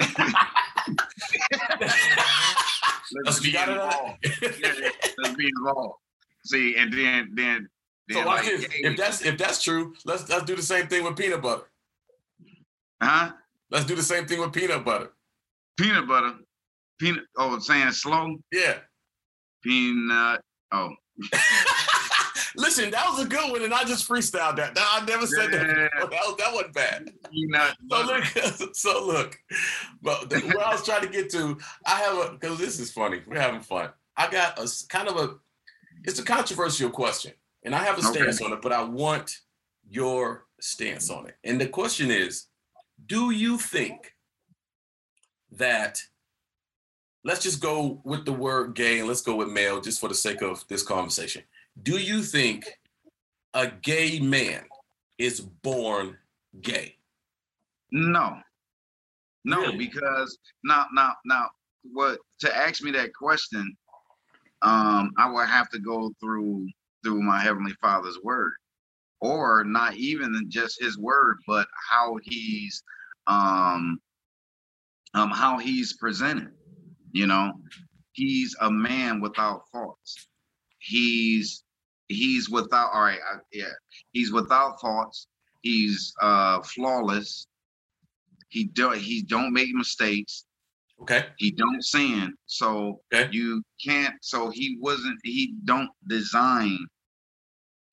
[3.24, 3.54] let's be in.
[3.54, 4.60] That's what you got out of involved.
[4.60, 4.90] Yeah,
[5.22, 5.94] let's be involved.
[6.44, 7.68] See, and then then
[8.08, 11.04] then So like, hey, If that's if that's true, let's let's do the same thing
[11.04, 11.64] with peanut butter.
[13.02, 13.32] huh?
[13.70, 15.12] Let's do the same thing with peanut butter.
[15.76, 16.34] Peanut butter.
[17.00, 18.36] Peanut oh saying slow.
[18.52, 18.78] Yeah.
[19.62, 20.40] Peanut.
[20.72, 20.90] Oh.
[22.76, 24.74] Listen, that was a good one, and I just freestyled that.
[24.74, 25.66] That- I never said that.
[25.66, 25.88] Yeah.
[25.94, 26.10] before.
[26.10, 27.10] That, was, that wasn't bad.
[27.30, 29.38] Peanut So look, so look,
[30.02, 32.92] but the, where I was trying to get to, I have a because this is
[32.92, 33.22] funny.
[33.26, 33.90] We're having fun.
[34.16, 35.36] I got a kind of a,
[36.04, 38.18] it's a controversial question, and I have a Okay.
[38.20, 39.38] stance on it, but I want
[39.88, 41.36] your stance on it.
[41.44, 42.46] And the question is,
[43.06, 44.14] do you think
[45.52, 46.02] that?
[47.24, 50.14] Let's just go with the word gay and let's go with male just for the
[50.14, 51.42] sake of this conversation.
[51.82, 52.66] Do you think
[53.54, 54.64] a gay man
[55.18, 56.16] is born
[56.60, 56.96] gay?
[57.92, 58.38] No.
[59.44, 59.76] No, Really?
[59.78, 61.48] because now now now
[61.92, 63.76] what to ask me that question,
[64.62, 66.68] um, I would have to go through
[67.04, 68.54] through my heavenly father's word.
[69.20, 72.82] Or not even just his word, but how he's
[73.26, 73.98] um
[75.14, 76.50] um how he's presented.
[77.12, 77.52] You know,
[78.12, 80.28] he's a man without faults.
[80.80, 81.62] He's
[82.08, 83.72] he's without all right, I, yeah,
[84.12, 85.26] he's without faults.
[85.62, 87.46] He's uh flawless
[88.48, 90.44] he don't he don't make mistakes
[91.02, 91.26] Okay.
[91.38, 93.28] he don't sin so Okay.
[93.32, 96.78] you can't so he wasn't he don't design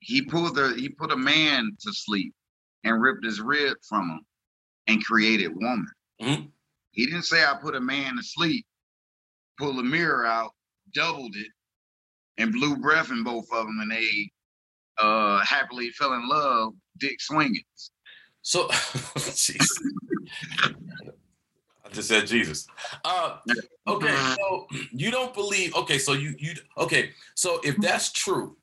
[0.01, 2.31] he pulled the he put a man to sleep
[2.83, 4.19] and ripped his rib from him
[4.87, 5.87] and created woman
[6.21, 6.51] Mhm.
[6.91, 8.65] he didn't say i put a man to sleep
[9.57, 10.51] pull the mirror out
[10.93, 11.47] doubled it
[12.37, 14.31] and blew breath in both of them and they
[14.99, 17.63] uh happily fell in love dick swinging
[18.41, 19.65] So, jeez.
[21.85, 22.67] I just said Jesus.
[23.05, 23.37] Uh,
[23.87, 25.73] okay, so you don't believe?
[25.75, 27.11] Okay, so you you okay?
[27.35, 28.57] So if that's true,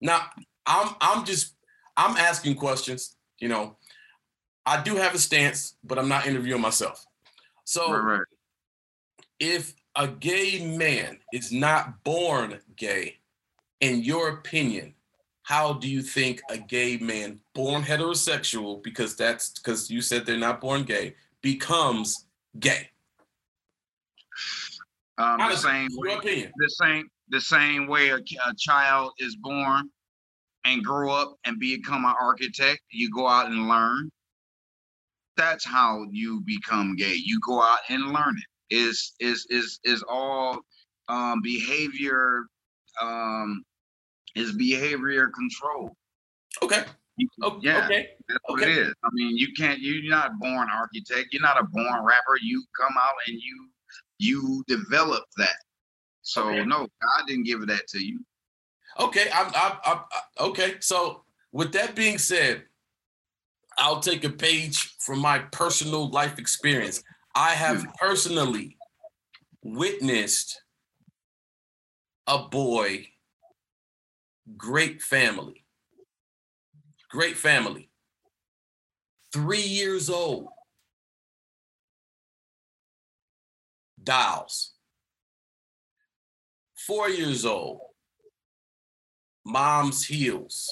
[0.00, 0.26] now
[0.66, 1.54] I'm I'm just
[1.96, 3.16] I'm asking questions.
[3.38, 3.76] You know,
[4.66, 7.06] I do have a stance, but I'm not interviewing myself.
[7.64, 8.26] So right right
[9.40, 13.18] if a gay man is not born gay,
[13.80, 14.94] in your opinion,
[15.42, 20.36] how do you think a gay man born heterosexual, because that's because you said they're
[20.36, 22.26] not born gay, becomes
[22.58, 22.90] gay?
[25.20, 26.52] um the same way opinion.
[26.56, 29.88] the same the same way a, a child is born
[30.64, 34.10] and grow up and become an architect you go out and learn
[35.36, 40.04] that's how you become gay you go out and learn it is is is is
[40.08, 40.58] all
[41.08, 42.44] um, behavior
[43.00, 43.64] um,
[44.34, 45.90] is behavior control.
[46.62, 46.84] Okay.
[47.42, 47.58] Okay.
[47.62, 48.08] Yeah, okay.
[48.28, 48.72] that's what okay.
[48.72, 48.94] it is.
[49.04, 49.80] I mean, you can't.
[49.80, 51.28] You're not born architect.
[51.32, 52.38] You're not a born rapper.
[52.40, 53.68] You come out and you
[54.18, 55.56] you develop that.
[56.22, 56.64] So okay.
[56.64, 58.20] no, God didn't give that to you.
[58.98, 59.98] Okay, I'm, I'm, I'm,
[60.38, 60.74] okay.
[60.80, 62.64] So with that being said,
[63.78, 67.02] I'll take a page from my personal life experience.
[67.40, 67.90] I have hmm.
[67.98, 68.76] personally
[69.64, 70.62] witnessed
[72.26, 73.06] a boy,
[74.58, 75.64] great family,
[77.08, 77.88] great family,
[79.32, 80.48] three years old,
[84.04, 84.74] dials,
[86.76, 87.80] four years old,
[89.46, 90.70] mom's heels,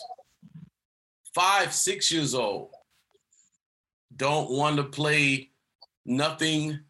[1.34, 2.72] five, six years old,
[4.14, 5.47] don't want to play
[6.08, 6.80] nothing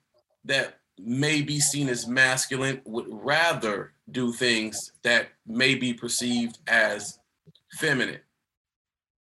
[0.44, 7.18] that may be seen as masculine, would rather do things that may be perceived as
[7.78, 8.20] feminine.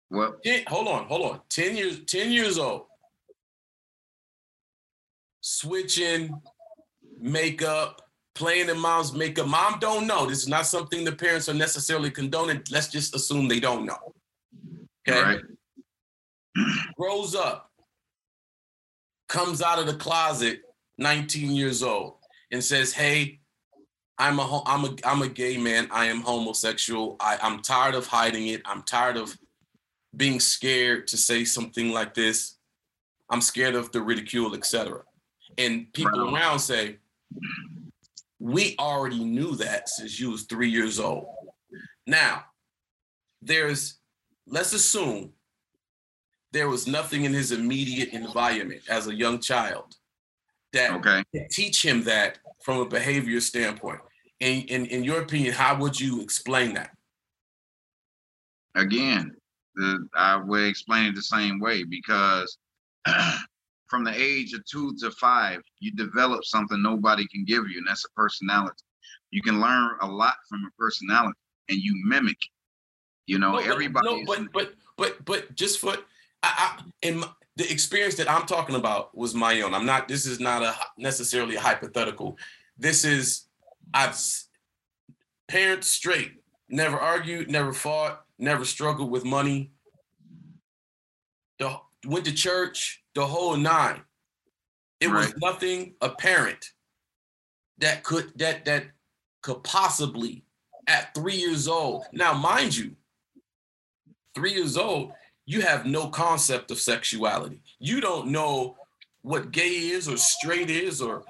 [0.09, 0.35] Well,
[0.67, 1.41] hold on, hold on.
[1.49, 2.87] 10 years, 10 years old.
[5.41, 6.41] Switching
[7.19, 9.47] makeup, playing in mom's makeup.
[9.47, 10.25] Mom don't know.
[10.25, 12.61] This is not something the parents are necessarily condoning.
[12.71, 14.13] Let's just assume they don't know.
[15.07, 15.21] Okay.
[15.21, 15.41] Right.
[16.97, 17.70] Grows up,
[19.31, 20.61] comes out of the closet,
[20.97, 22.15] 19 years old,
[22.51, 23.39] and says, "Hey,
[24.17, 25.87] I'm a I'm a I'm a gay man.
[25.89, 27.15] I am homosexual.
[27.19, 28.61] I, I'm tired of hiding it.
[28.65, 29.35] I'm tired of
[30.15, 32.57] being scared to say something like this.
[33.29, 35.01] I'm scared of the ridicule, etc."
[35.57, 36.97] And people around say,
[38.37, 41.27] "We already knew that since you was three years old."
[42.05, 42.43] Now,
[43.41, 43.97] there's
[44.45, 45.31] let's assume
[46.51, 49.95] there was nothing in his immediate environment as a young child
[50.73, 51.23] that okay.
[51.49, 53.99] teach him that from a behavior standpoint.
[54.39, 56.91] In, in, in your opinion, how would you explain that?
[58.75, 59.35] Again,
[59.75, 62.57] the, I would explain it the same way because
[63.87, 67.87] from the age of two to five, you develop something nobody can give you, and
[67.87, 68.83] that's a personality.
[69.31, 71.37] You can learn a lot from a personality,
[71.69, 72.37] and you mimic.
[73.27, 74.07] You know, no, everybody.
[74.07, 75.95] No, but but but but just for
[76.43, 79.73] I, I in my, the experience that I'm talking about was my own.
[79.73, 80.07] I'm not.
[80.07, 82.37] This is not a necessarily a hypothetical.
[82.77, 83.45] This is
[83.93, 84.19] I've
[85.47, 86.31] parents straight,
[86.69, 89.71] never argued, never fought, never struggled with money.
[91.59, 91.77] The
[92.07, 94.01] went to church, the whole nine.
[94.99, 95.25] It right.
[95.25, 96.71] was nothing apparent
[97.79, 98.85] that could that that
[99.41, 100.45] could possibly
[100.87, 102.05] at three years old.
[102.13, 102.95] Now, mind you,
[104.35, 105.11] three years old,
[105.45, 107.61] you have no concept of sexuality.
[107.79, 108.77] You don't know
[109.21, 111.23] what gay is or straight is or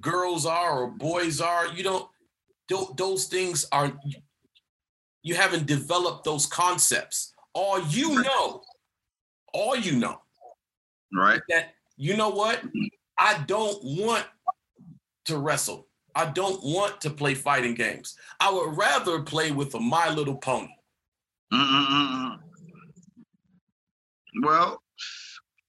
[0.00, 1.68] girls are or boys are.
[1.68, 3.92] You don't, those things are,
[5.22, 7.32] you haven't developed those concepts.
[7.54, 8.62] All you know,
[9.52, 10.20] all you know,
[11.12, 11.40] right?
[11.48, 12.60] That you know what?
[13.16, 14.26] I don't want
[15.26, 15.86] to wrestle.
[16.16, 18.16] I don't want to play fighting games.
[18.40, 20.74] I would rather play with a My Little Pony.
[21.52, 22.40] Mm-mm-mm.
[24.42, 24.80] Well,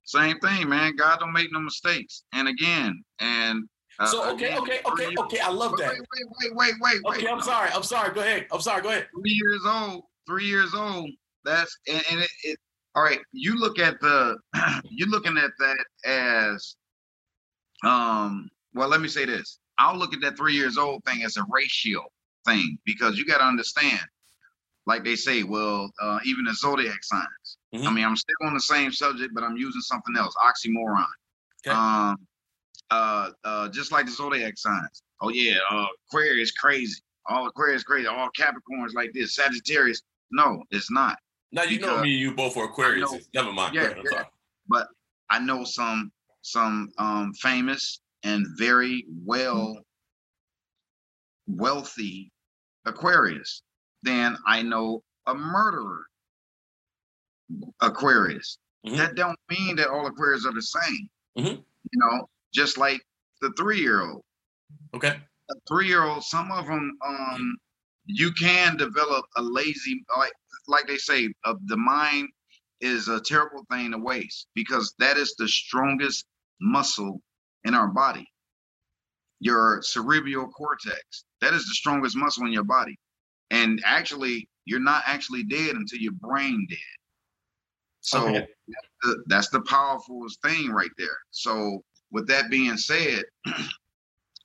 [0.04, 0.96] same thing, man.
[0.96, 2.24] God don't make no mistakes.
[2.34, 3.68] And again, and
[4.00, 5.40] uh, so okay, again, okay, okay, okay.
[5.40, 5.94] I love that.
[5.94, 6.02] Wait,
[6.42, 7.18] wait, wait, wait, wait.
[7.18, 7.70] Okay, I'm sorry.
[7.74, 8.14] I'm sorry.
[8.14, 8.48] Go ahead.
[8.52, 8.82] I'm sorry.
[8.82, 9.08] Go ahead.
[9.14, 10.04] Three years old.
[10.28, 11.10] Three years old.
[11.44, 12.60] That's and, and it, it.
[12.96, 13.20] All right.
[13.32, 14.38] You look at the.
[14.90, 16.76] You're looking at that as.
[17.84, 18.50] Um.
[18.74, 19.60] Well, let me say this.
[19.78, 22.04] I'll look at that three years old thing as a ratio
[22.46, 24.02] thing because you got to understand,
[24.86, 27.58] like they say, well, uh, even the zodiac signs.
[27.76, 27.88] Mm-hmm.
[27.88, 31.06] I mean, I'm still on the same subject, but I'm using something else, oxymoron.
[31.66, 31.76] Okay.
[31.76, 32.18] Um,
[32.92, 35.02] uh, uh, just like the zodiac signs.
[35.22, 37.02] Oh yeah, uh, Aquarius crazy.
[37.28, 38.08] All Aquarius crazy.
[38.08, 39.36] All Capricorns like this.
[39.36, 40.02] Sagittarius.
[40.32, 41.18] No, it's not.
[41.52, 42.10] Now you know me.
[42.10, 43.12] You both are Aquarius.
[43.12, 43.74] Know, Never mind.
[43.74, 44.24] Yeah, yeah.
[44.68, 44.88] But
[45.30, 46.12] I know some
[46.42, 49.80] some um famous and very well
[51.48, 52.32] wealthy
[52.86, 53.64] Aquarius.
[54.04, 56.06] Then I know a murderer
[57.82, 58.58] Aquarius.
[58.86, 58.98] Mm-hmm.
[58.98, 61.10] That don't mean that all Aquarius are the same.
[61.38, 61.56] Mm-hmm.
[61.56, 63.02] You know, just like
[63.42, 64.22] the three year old.
[64.94, 65.16] Okay.
[65.52, 67.58] A three year old, some of them, um,
[68.06, 70.32] you can develop a lazy, like
[70.68, 72.30] like they say, uh, the mind
[72.82, 76.26] is a terrible thing to waste because that is the strongest
[76.62, 77.22] muscle
[77.64, 78.28] in our body.
[79.40, 82.98] Your cerebral cortex, that is the strongest muscle in your body.
[83.52, 86.80] And actually, you're not actually dead until your brain dead.
[88.08, 88.48] So okay.
[88.68, 91.18] that's, the, that's the powerful thing right there.
[91.32, 93.24] So with that being said,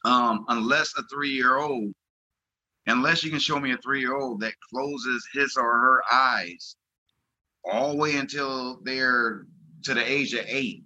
[0.05, 1.93] Um, unless a three-year-old,
[2.87, 6.77] unless you can show me a three-year-old that closes his or her eyes
[7.71, 9.45] all the way until they're
[9.85, 10.85] to the age of eight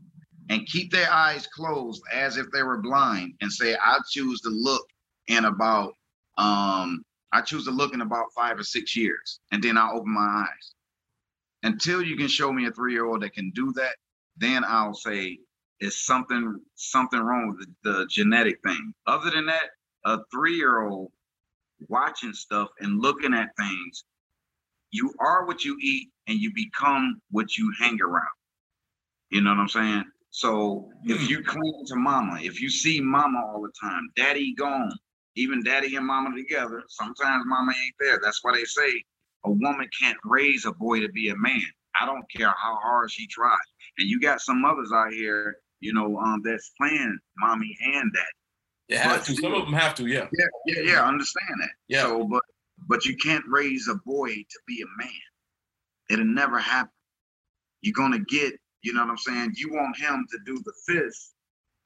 [0.51, 4.51] and keep their eyes closed as if they were blind and say, I choose to
[4.51, 4.85] look
[5.29, 5.95] in about
[6.37, 10.13] um I choose to look in about five or six years and then I'll open
[10.13, 10.74] my eyes.
[11.65, 13.97] Until you can show me a three-year-old that can do that,
[14.37, 15.39] then I'll say
[15.81, 18.95] it's something something wrong with the, the genetic thing.
[19.07, 19.71] Other than that,
[20.05, 21.11] a three-year-old
[21.89, 24.05] watching stuff and looking at things,
[24.93, 28.29] you are what you eat and you become what you hang around.
[29.31, 30.05] You know what I'm saying?
[30.31, 31.31] So if Hmm.
[31.31, 34.93] you cling to mama, if you see mama all the time, daddy gone,
[35.37, 38.21] even daddy and mama together, sometimes mama ain't there.
[38.23, 39.05] That's why they say
[39.45, 41.63] a woman can't raise a boy to be a man.
[42.01, 43.57] I don't care how hard she tries.
[43.99, 48.99] And you got some mothers out here, you know, um, that's playing mommy and daddy.
[49.01, 49.37] Have But to.
[49.37, 50.07] Some of them have to.
[50.07, 50.27] Yeah.
[50.33, 51.03] Yeah, yeah, yeah.
[51.03, 51.71] I understand that.
[51.89, 52.03] Yeah.
[52.03, 52.43] So, but
[52.89, 55.11] but you can't raise a boy to be a man.
[56.11, 56.91] It'll never happen.
[57.83, 59.53] You're gonna get, you know what I'm saying?
[59.57, 61.35] You want him to do the fist,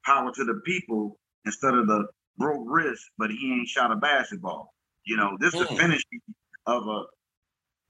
[0.04, 4.74] power to the people, instead of the broke wrist, but he ain't shot a basketball.
[5.04, 5.78] You know, this is the Mm.
[5.78, 6.20] finishing
[6.66, 7.04] of a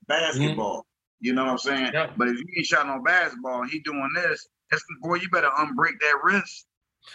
[0.08, 0.86] basketball.
[1.20, 1.92] You know what I'm saying?
[2.16, 5.50] But if you ain't shot no basketball and he doing this, that's boy, you better
[5.58, 6.66] unbreak that wrist.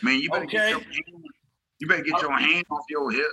[0.01, 0.89] Man, you better get your Okay.
[0.91, 1.25] hand,
[1.79, 3.27] you better get your hand off your hip.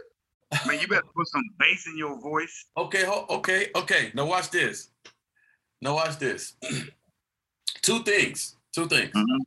[0.66, 2.66] Man, you better put some bass in your voice.
[2.76, 4.10] Okay, okay, okay.
[4.14, 4.88] Now watch this.
[5.80, 6.54] Now watch this.
[7.82, 8.56] Two things.
[8.72, 9.12] Two things.
[9.14, 9.38] Mhm.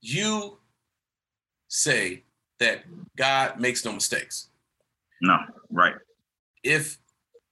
[0.00, 0.58] You
[1.68, 2.24] say
[2.58, 2.84] that
[3.16, 4.48] God makes no mistakes.
[5.22, 5.38] No,
[5.70, 5.94] right.
[6.62, 6.98] If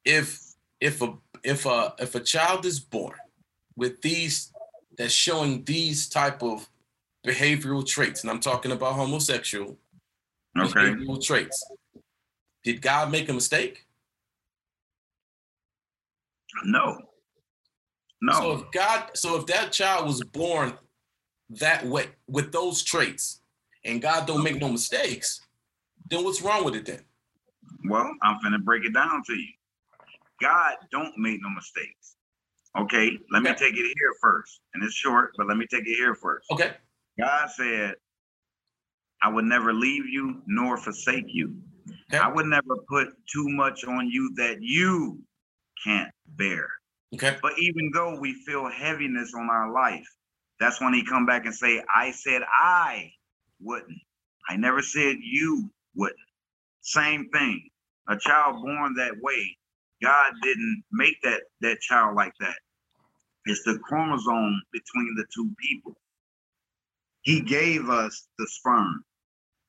[0.05, 0.41] if
[0.81, 3.15] if a if a if a child is born
[3.77, 4.53] with these
[4.99, 6.69] that's showing these type of
[7.27, 9.79] behavioral traits, and I'm talking about homosexual
[10.59, 10.69] Okay.
[10.69, 11.65] behavioral traits,
[12.65, 13.87] did God make a mistake?
[16.65, 16.99] No.
[18.21, 18.33] No.
[18.33, 20.77] So if God, so if that child was born
[21.51, 23.41] that way with those traits,
[23.85, 25.41] and God don't make no mistakes,
[26.11, 27.05] then what's wrong with it then?
[27.89, 29.53] Well, I'm finna break it down to you.
[30.41, 32.17] God don't make no mistakes.
[32.79, 34.61] Okay, let me take it here first.
[34.75, 36.47] And it's short, but let me take it here first.
[36.51, 36.73] Okay.
[37.19, 37.95] God said,
[39.23, 41.57] I would never leave you nor forsake you.
[42.13, 42.19] Okay.
[42.19, 45.21] I would never put too much on you that you
[45.85, 46.69] can't bear.
[47.15, 47.37] Okay.
[47.43, 50.09] But even though we feel heaviness on our life,
[50.61, 53.13] that's when he come back and say, I said I
[53.61, 53.99] wouldn't.
[54.49, 56.19] I never said you wouldn't.
[56.83, 57.71] Same thing.
[58.09, 59.57] A child born that way,
[60.03, 62.57] God didn't make that that child like that.
[63.47, 65.97] It's the chromosome between the two people.
[67.23, 69.05] He gave us the sperm.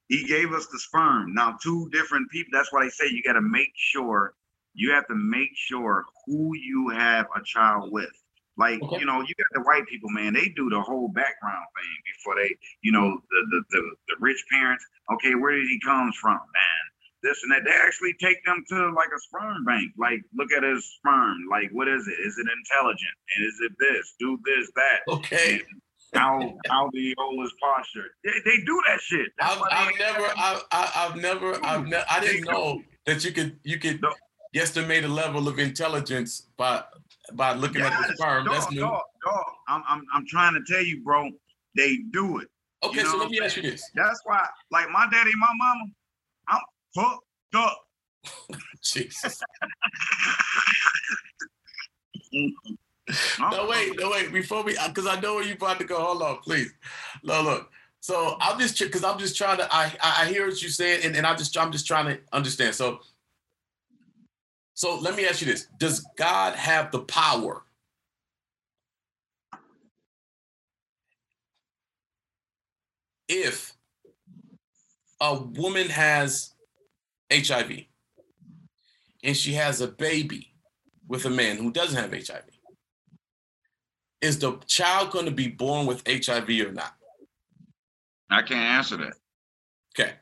[0.10, 1.34] He gave us the sperm.
[1.34, 2.52] Now, two different people.
[2.54, 4.34] That's why they say you got to make sure
[4.76, 8.12] you have to make sure who you have a child with.
[8.58, 9.00] Like, Okay.
[9.00, 12.36] you know, you got the white people, man, they do the whole background thing before
[12.38, 16.34] they, you know, the the the, the rich parents, okay, where did he comes from,
[16.34, 16.90] man?
[17.24, 17.64] This and that.
[17.64, 19.92] They actually take them to like a sperm bank.
[19.98, 21.38] Like, look at his sperm.
[21.50, 22.18] Like, what is it?
[22.26, 23.16] Is it intelligent?
[23.36, 24.16] And is it this?
[24.20, 25.00] Do this, that.
[25.08, 25.62] Okay.
[26.14, 28.10] How how the you hold his posture?
[28.24, 29.28] They, they do that shit.
[29.40, 33.24] That's I've, I've never, got I, I, I've never, I've ne- I didn't know that
[33.24, 34.14] you could, you could No.
[34.54, 36.84] guesstimate a level of intelligence by,
[37.34, 38.46] by looking at the Yes, sperm.
[38.50, 38.82] That's dog, new.
[38.82, 39.44] dog, dog.
[39.70, 41.30] I'm, I'm, I'm trying to tell you, bro.
[41.78, 42.50] They do it.
[42.84, 43.90] Okay, you know so let me ask you this.
[43.96, 45.86] That's why, like my daddy, and my mama,
[46.95, 47.23] fucked
[47.56, 47.77] up.
[48.84, 49.41] Jesus.
[52.33, 52.48] Mm-hmm.
[53.39, 53.67] No, uh-uh.
[53.69, 54.31] wait, no, wait.
[54.31, 56.00] Before we, uh, because I know where you about to go.
[56.00, 56.71] Hold on, please.
[57.23, 57.69] No, look.
[58.00, 59.67] So I'm just because I'm just trying to.
[59.73, 62.19] I I I hear what you're saying, and, and I just I'm just trying to
[62.33, 62.75] understand.
[62.75, 63.00] So,
[64.73, 67.63] so let me ask you this: Does God have the power?
[73.27, 73.73] If
[75.21, 76.54] a woman has
[77.32, 77.86] HIV
[79.23, 80.54] and she has a baby
[81.08, 82.44] with a man who doesn't have HIV,
[84.21, 86.94] is the child going to be born with HIV or not?
[88.29, 89.13] I can't answer that
[89.98, 90.13] Okay.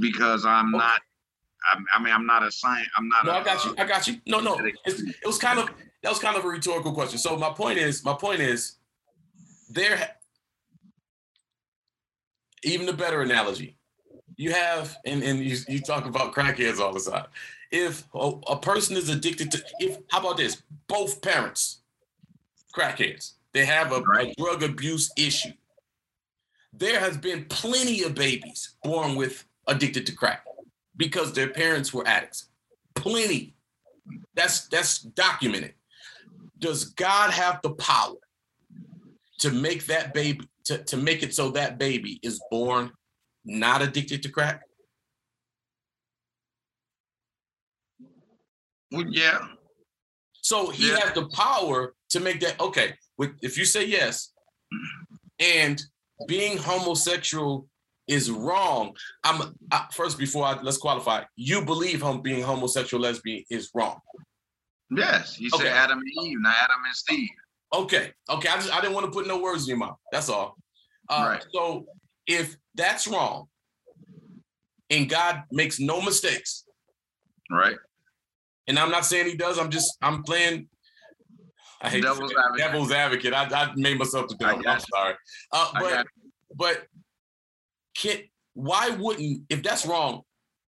[0.00, 0.84] because I'm Okay.
[0.84, 1.00] not.
[1.72, 2.88] I, I mean, I'm not a science.
[2.96, 3.24] I'm not.
[3.24, 3.74] No, a, I got you.
[3.78, 4.20] I got you.
[4.26, 4.60] No, no.
[4.84, 5.68] It's, it was kind of
[6.02, 7.18] that was kind of a rhetorical question.
[7.18, 8.76] So my point is, my point is,
[9.68, 10.12] there.
[12.62, 13.78] Even a better analogy,
[14.36, 17.26] you have, and and you you talk about crackheads all the time.
[17.70, 21.80] If a, a person is addicted to, if how about this, both parents,
[22.76, 25.52] crackheads, they have a, a drug abuse issue.
[26.72, 30.44] there has been plenty of babies born with addicted to crack
[30.96, 32.48] because their parents were addicts.
[32.94, 33.54] Plenty.
[34.34, 35.74] That's that's documented.
[36.58, 38.16] Does God have the power
[39.38, 42.90] to make that baby to, to make it so that baby is born
[43.46, 44.62] not addicted to crack?
[48.90, 49.48] Well, yeah.
[50.42, 51.00] So he Yeah.
[51.00, 52.96] has the power to make that okay.
[53.18, 54.32] With if you say yes,
[55.38, 55.80] and
[56.28, 57.68] being homosexual
[58.06, 58.96] is wrong.
[59.24, 61.24] I'm I, first before I let's qualify.
[61.34, 64.00] You believe being homosexual lesbian is wrong.
[64.90, 65.34] Yes.
[65.34, 67.28] He said Adam and Eve, not Adam and Steve.
[67.72, 68.48] Okay, okay.
[68.48, 69.98] I just I didn't want to put no words in your mouth.
[70.12, 70.56] That's all.
[71.08, 71.44] Uh, Right.
[71.52, 71.86] So
[72.26, 73.48] if that's wrong,
[74.90, 76.64] and God makes no mistakes,
[77.50, 77.76] Right.
[78.66, 79.58] and I'm not saying he does.
[79.58, 80.68] I'm just I'm playing.
[81.82, 82.58] I hate Devil's advocate.
[82.58, 83.34] devil's advocate.
[83.34, 84.62] I, I made myself the devil.
[84.66, 85.14] I'm sorry.
[85.52, 86.06] Uh, but
[86.56, 86.86] but
[87.96, 88.18] can
[88.54, 90.22] why wouldn't if that's wrong,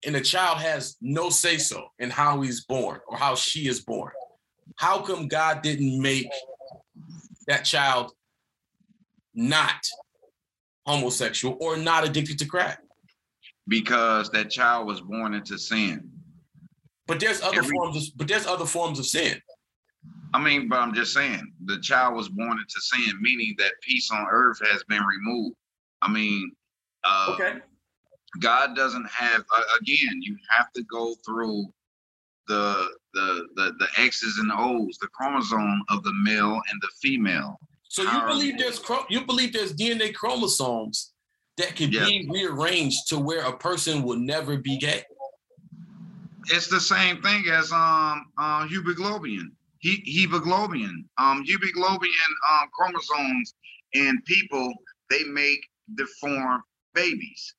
[0.05, 3.81] and the child has no say so in how he's born or how she is
[3.81, 4.13] born?
[4.77, 6.31] How come God didn't make
[7.47, 8.13] that child
[9.35, 9.85] not
[10.87, 12.81] homosexual or not addicted to crack?
[13.69, 16.11] because that child was born into sin.
[17.07, 19.41] But there's other Every- forms of but there's other forms of sin.
[20.35, 24.11] I mean, but I'm just saying the child was born into sin, meaning that peace
[24.11, 25.57] on earth has been removed.
[26.03, 26.51] I mean,
[27.05, 27.37] uh,
[28.41, 30.21] God doesn't have uh, again.
[30.21, 31.67] You have to go through
[32.49, 37.59] the the the the X's and O's, the chromosome of the male and the female.
[37.91, 41.13] So you believe there's you believe there's DNA chromosomes
[41.57, 42.07] that can Yeah.
[42.07, 45.03] be rearranged to where a person will never be gay.
[46.47, 49.51] It's the same thing as um uh, hemoglobin.
[49.81, 52.11] He, hemoglobin, um, hemoglobin
[52.51, 53.55] um, chromosomes
[53.95, 54.73] in people,
[55.09, 55.59] they make
[55.97, 56.63] deformed
[56.95, 57.55] babies.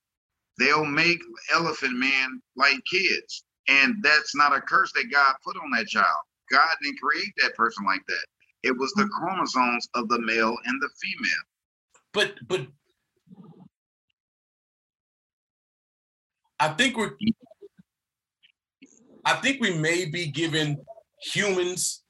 [0.60, 1.20] They'll make
[1.52, 6.24] elephant man like kids, and that's not a curse that God put on that child.
[6.52, 8.26] God didn't create that person like that.
[8.64, 11.44] It was the chromosomes of the male and the female.
[12.14, 12.68] But but
[16.60, 17.14] I think we're
[19.26, 20.78] I think we may be giving
[21.22, 22.04] humans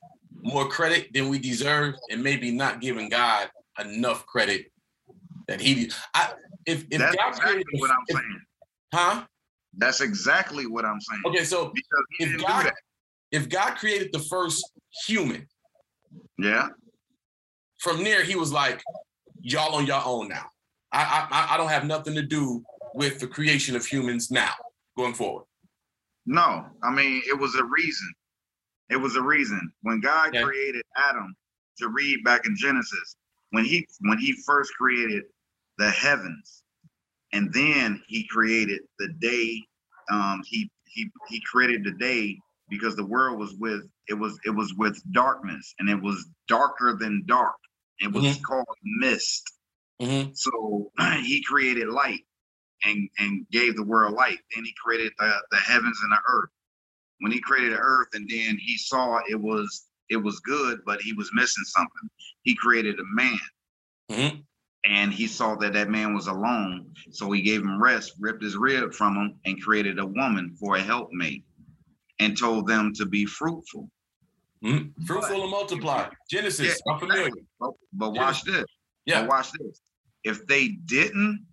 [0.43, 3.49] more credit than we deserve, and maybe not giving God
[3.79, 4.71] enough credit
[5.47, 6.33] that he I
[6.65, 8.41] if if That's God exactly created what I'm if- saying.
[8.93, 9.23] huh?
[9.77, 11.21] That's exactly what I'm saying.
[11.27, 11.71] Okay, so
[12.19, 12.71] if God
[13.31, 14.69] if God created the first
[15.07, 15.47] human,
[16.41, 16.69] Yeah.
[17.79, 18.81] from there he was like,
[19.41, 20.45] y'all on your own now.
[20.91, 22.63] I I I don't have nothing to do
[22.93, 24.51] with the creation of humans now
[24.97, 25.45] going forward.
[26.25, 28.13] No, I mean it was a reason.
[28.89, 30.43] It was a reason when God Yeah.
[30.43, 31.35] created Adam
[31.79, 33.15] to read back in Genesis
[33.51, 35.23] when he when he first created
[35.77, 36.63] the heavens,
[37.33, 39.63] and then he created the day.
[40.11, 42.37] Um, he he he created the day
[42.71, 46.97] because the world was with it was it was with darkness and it was darker
[46.99, 47.57] than dark.
[47.99, 48.41] It was Mhm.
[48.41, 49.43] called mist.
[50.01, 50.35] Mhm.
[50.35, 50.91] So
[51.21, 52.25] he created light
[52.83, 54.39] and and gave the world light.
[54.55, 56.49] Then he created the, the heavens and the earth.
[57.19, 61.01] When he created the earth and then he saw it was it was good, but
[61.01, 62.09] he was missing something.
[62.43, 63.39] He created a man
[64.09, 64.45] Mhm.
[64.85, 66.93] and he saw that that man was alone.
[67.11, 70.77] So he gave him rest, ripped his rib from him and created a woman for
[70.77, 71.45] a helpmate
[72.21, 73.89] and told them to be fruitful.
[74.63, 74.93] Mhm.
[75.05, 76.07] Fruitful and multiply.
[76.29, 76.79] Genesis.
[76.85, 77.31] Yeah, I'm familiar.
[77.59, 78.65] But, but watch this.
[79.05, 79.21] Yeah.
[79.21, 79.81] But watch this.
[80.23, 81.45] If they didn't,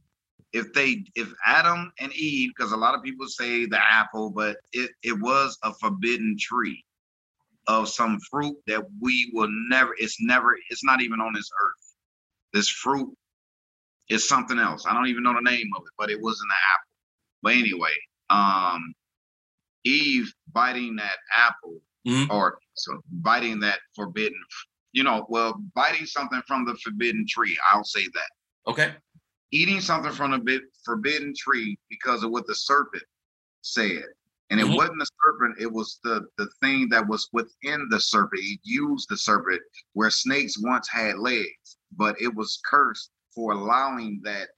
[0.52, 4.58] if they, if Adam and Eve, because a lot of people say the apple, but
[4.72, 6.84] it, it was a forbidden tree
[7.66, 11.94] of some fruit that we will never, it's never, it's not even on this earth.
[12.52, 13.10] This fruit
[14.10, 14.86] is something else.
[14.86, 16.88] I don't even know the name of it, but it wasn't an apple.
[17.42, 17.92] But anyway,
[18.30, 18.94] um,
[19.84, 22.30] Eve biting that apple Mhm.
[22.30, 24.40] or so biting that forbidden,
[24.92, 27.58] you know, well, biting something from the forbidden tree.
[27.70, 28.30] I'll say that
[28.66, 28.96] Okay.
[29.50, 33.04] eating something from a bit forbidden tree because of what the serpent
[33.62, 34.04] said.
[34.50, 34.76] And it Mhm.
[34.76, 38.42] wasn't the serpent, it was the, the thing that was within the serpent.
[38.42, 39.60] He used the serpent
[39.92, 44.50] where snakes once had legs, but it was cursed for allowing that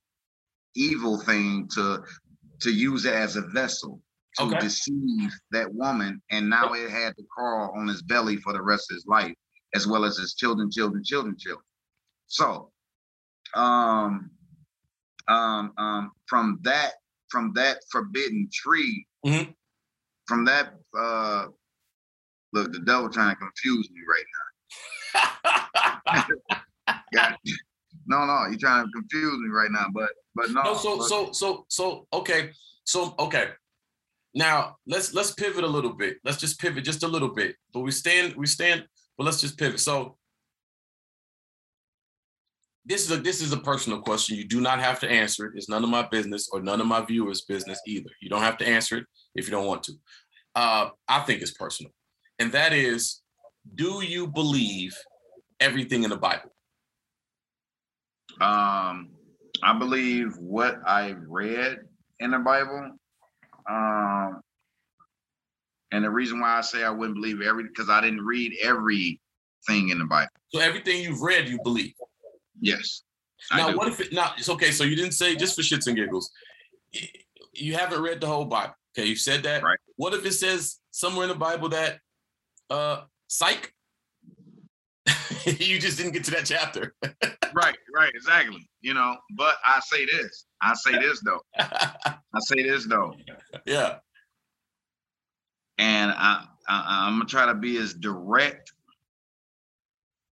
[0.75, 2.05] evil thing to
[2.61, 4.01] to use it as a vessel
[4.37, 4.59] to Okay.
[4.61, 6.23] deceive that woman.
[6.31, 9.35] And now it had to crawl on his belly for the rest of his life,
[9.75, 11.65] as well as his children, children, children, children.
[12.27, 12.73] So
[13.55, 14.31] um
[15.27, 16.93] um um from that
[17.31, 19.53] from that forbidden tree Mhm.
[20.27, 21.47] from that uh
[22.53, 26.25] look the devil trying to confuse me right now
[27.13, 27.37] God,
[28.07, 30.63] No, no, you're trying to confuse me right now, but but no.
[30.63, 32.53] No, so but- so so so okay.
[32.85, 33.51] So okay.
[34.35, 36.19] Now let's let's pivot a little bit.
[36.25, 37.57] Let's just pivot just a little bit.
[37.73, 38.87] But we stand we stand.
[39.17, 39.81] But let's just pivot.
[39.81, 40.17] So
[42.85, 44.37] this is a this is a personal question.
[44.37, 45.53] You do not have to answer it.
[45.55, 48.11] It's none of my business or none of my viewers' business either.
[48.21, 49.93] You don't have to answer it if you don't want to.
[50.55, 51.93] Uh, I think it's personal,
[52.39, 53.23] and that is,
[53.75, 54.97] do you believe
[55.61, 56.51] everything in the Bible?
[58.41, 59.11] Um,
[59.63, 61.81] I believe what I read
[62.19, 62.97] in the Bible.
[63.71, 64.41] Um,
[65.93, 69.19] and the reason why I say I wouldn't believe every because I didn't read everything
[69.91, 70.31] in the Bible.
[70.49, 71.95] So everything you've read, you believe.
[72.61, 73.03] Yes.
[73.55, 74.71] Now, what if it now it's okay?
[74.71, 76.31] So you didn't say just for shits and giggles.
[77.55, 78.75] You haven't read the whole Bible.
[78.97, 79.63] Okay, you said that.
[79.63, 79.79] Right.
[79.97, 81.99] What if it says somewhere in the Bible that
[82.69, 83.73] uh psych?
[85.45, 86.95] you just didn't get to that chapter.
[87.55, 88.69] right, right, exactly.
[88.81, 90.47] You know, but I say this.
[90.63, 91.41] I say this though.
[91.59, 93.15] I say this though.
[93.67, 93.97] yeah.
[95.79, 98.73] and I, I I'm gonna try to be as direct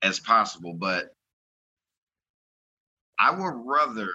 [0.02, 1.06] as possible, but
[3.18, 4.08] I would rather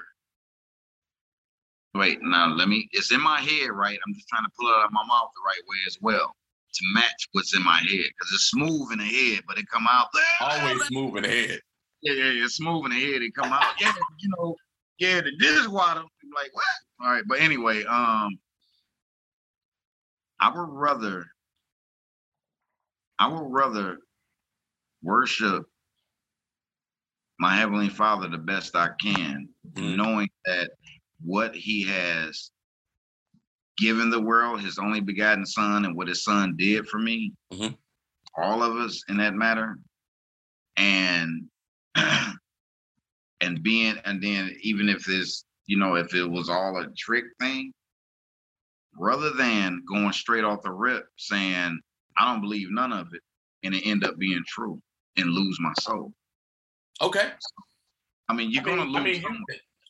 [1.96, 2.20] wait.
[2.22, 2.88] Now let me.
[2.92, 3.98] It's in my head, right?
[4.06, 6.36] I'm just trying to pull it out of my mouth the right way as well
[6.74, 9.88] to match what's in my head because it's smooth in the head, but it come
[9.90, 10.08] out
[10.40, 11.60] Always moving ahead.
[12.02, 13.22] yeah, yeah, yeah, it's smooth in the head.
[13.22, 14.56] It come out, yeah, you know,
[15.02, 16.02] yeah, the dishwater.
[16.02, 16.64] I'm like, what?
[17.04, 18.38] All right, but anyway, um,
[20.40, 21.26] I would rather,
[23.18, 23.98] I would rather
[25.02, 25.66] worship
[27.40, 29.96] my heavenly Father the best I can, Mhm.
[29.96, 30.70] knowing that
[31.20, 32.52] what He has
[33.78, 37.76] given the world, His only begotten Son, and what His Son did for me, Mhm.
[38.38, 39.80] all of us in that matter,
[40.78, 41.50] and
[43.42, 47.26] and being and then even if this you know if it was all a trick
[47.40, 47.74] thing
[48.98, 51.80] rather than going straight off the rip saying
[52.18, 53.22] i don't believe none of it
[53.64, 54.82] and it end up being true
[55.18, 56.14] and lose my soul
[57.02, 57.32] Okay.
[58.30, 59.44] i mean you're I gonna lose I mean, someone.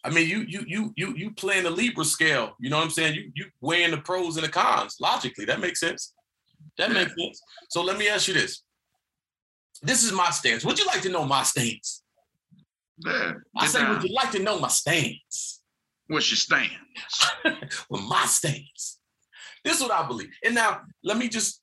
[0.04, 2.56] I mean, you you you you you playing the Libra scale.
[2.60, 3.14] You know what I'm saying?
[3.14, 5.46] You you weighing the pros and the cons logically.
[5.46, 6.14] That makes sense.
[6.80, 7.04] That Yeah.
[7.04, 7.40] makes sense.
[7.70, 8.64] So let me ask you this.
[9.84, 10.66] This is my stance.
[10.66, 12.02] Would you like to know my stance?
[13.06, 13.96] Yeah, I say, down.
[13.96, 15.62] would you like to know my stance?
[16.08, 16.70] what's your stand
[17.90, 19.00] Well, my stance.
[19.64, 20.30] This is what I believe.
[20.44, 21.62] And now let me just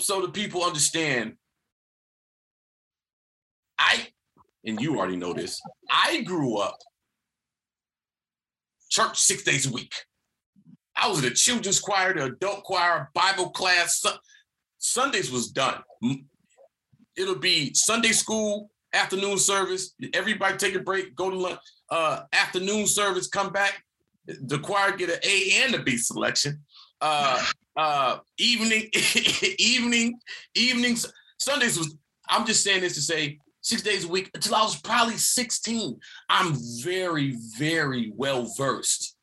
[0.00, 1.34] so the people understand.
[3.78, 4.08] I
[4.64, 5.60] and you already know this.
[5.90, 6.76] I grew up
[8.90, 9.94] church six days a week.
[10.96, 14.04] I was in the children's choir, the adult choir, Bible class.
[14.78, 15.82] Sundays was done.
[17.16, 19.94] It'll be Sunday school, afternoon service.
[20.14, 21.60] Everybody take a break, go to lunch.
[21.90, 23.82] Uh, afternoon service, come back.
[24.26, 26.62] The choir get an A and a B selection.
[27.00, 27.42] Uh,
[27.76, 28.88] uh, evening,
[29.58, 30.18] evening,
[30.54, 31.10] evenings.
[31.38, 31.96] Sundays was.
[32.28, 35.98] I'm just saying this to say six days a week until I was probably 16.
[36.28, 39.16] I'm very, very well versed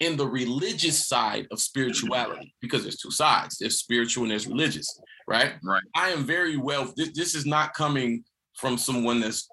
[0.00, 5.00] in the religious side of spirituality because there's two sides there's spiritual and there's religious,
[5.26, 5.54] right?
[5.62, 5.82] Right.
[5.96, 8.24] I am very well, this, this is not coming
[8.58, 9.48] from someone that's,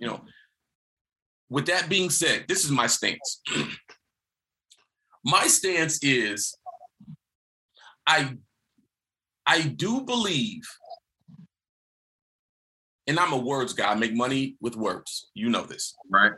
[0.00, 0.20] you know,
[1.48, 3.40] with that being said, this is my stance.
[5.24, 6.56] my stance is
[8.06, 8.36] I
[9.46, 10.62] I do believe
[13.06, 13.92] and I'm a words guy.
[13.92, 15.30] I make money with words.
[15.34, 15.94] You know this.
[16.10, 16.32] right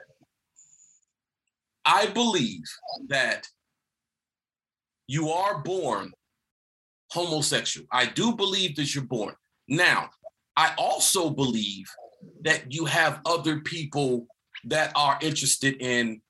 [1.87, 2.65] I believe
[3.09, 3.47] that
[5.07, 6.13] you are born
[7.11, 7.87] homosexual.
[7.93, 9.35] I do believe that you're born.
[9.69, 10.11] Now,
[10.57, 11.87] I also believe
[12.43, 14.27] that you have other people
[14.65, 16.21] that are interested in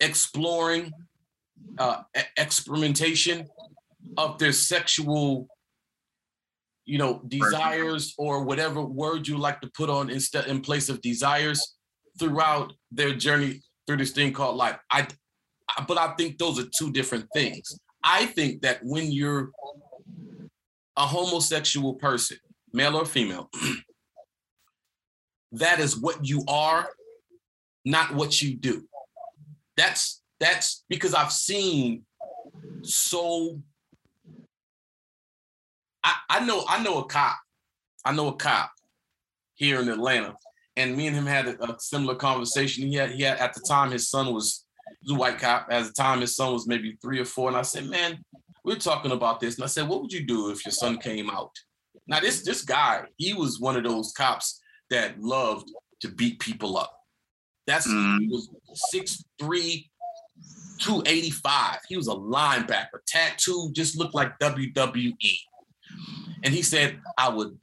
[0.00, 0.92] exploring
[1.78, 2.02] uh,
[2.36, 3.46] experimentation
[4.16, 5.48] of their sexual
[6.84, 11.00] you know desires or whatever word you like to put on instead in place of
[11.00, 11.76] desires
[12.18, 14.76] throughout their journey through this thing called life.
[14.90, 15.06] I
[15.88, 17.78] but i think those are two different things.
[18.04, 19.50] I think that when you're
[20.96, 22.36] a homosexual person
[22.72, 23.50] male or female
[25.52, 26.88] that is what you are
[27.84, 28.86] not what you do
[29.76, 32.04] that's that's because i've seen
[32.82, 33.60] so
[36.04, 37.38] I, I know I know a cop.
[38.04, 38.72] I know a cop
[39.54, 40.36] here in Atlanta,
[40.76, 42.86] and me and him had a, a similar conversation.
[42.86, 44.64] He had he had at the time his son was,
[45.00, 45.68] he was a white cop.
[45.70, 48.24] At the time his son was maybe three or four, and I said, "Man,
[48.64, 51.30] we're talking about this." And I said, "What would you do if your son came
[51.30, 51.52] out?"
[52.06, 56.76] Now this this guy, he was one of those cops that loved to beat people
[56.76, 56.92] up.
[57.66, 58.20] That's Mhm.
[58.20, 58.48] he was
[58.92, 59.88] 6'3,
[60.78, 61.78] 285.
[61.88, 65.38] He was a linebacker, tattoo, just looked like WWE.
[66.42, 67.56] And he said, I would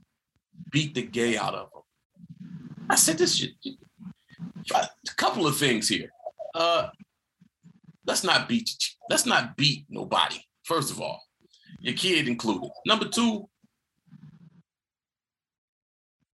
[0.71, 1.81] beat the gay out of him.
[2.89, 3.51] I said, this shit.
[4.73, 4.87] A
[5.17, 6.09] couple of things here.
[6.55, 6.89] Uh,
[8.05, 8.69] let's not beat
[9.09, 11.21] let's not beat nobody, first of all.
[11.79, 12.69] Your kid included.
[12.85, 13.49] Number two,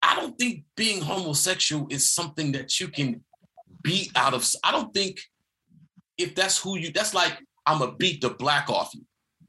[0.01, 3.23] I don't think being homosexual is something that you can
[3.83, 4.47] beat out of.
[4.63, 5.19] I don't think
[6.17, 9.01] if that's who you, that's like I'm gonna beat the black off you.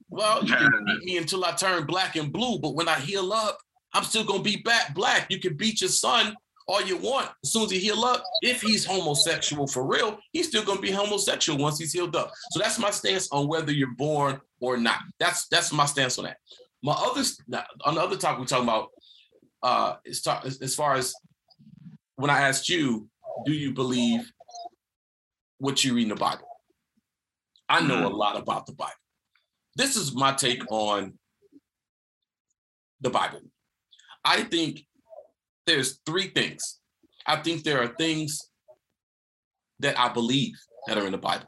[0.09, 3.33] Well, you can beat me until I turn black and blue, but when I heal
[3.33, 3.59] up,
[3.95, 5.27] I'm still gonna be back black.
[5.31, 6.37] You can beat your son
[6.69, 7.31] all you want.
[7.43, 10.91] As soon as he heal up, if he's homosexual for real, he's still gonna be
[10.91, 12.33] homosexual once he's healed up.
[12.51, 14.99] So that's my stance on whether you're born or not.
[15.19, 16.37] That's that's my stance on that.
[16.83, 17.23] My other
[17.85, 18.91] on the other topic we're talking about
[19.63, 20.27] uh as,
[20.61, 21.15] as far as
[22.17, 23.09] when I asked you,
[23.47, 24.31] do you believe
[25.59, 26.47] what you read in the Bible?
[27.69, 28.93] I know a lot about the Bible.
[29.77, 31.15] This is my take on
[33.01, 33.41] the Bible.
[34.25, 34.85] I think
[35.67, 36.81] there's three things.
[37.27, 38.39] I think there are things
[39.81, 40.55] that I believe
[40.87, 41.47] that are in the Bible.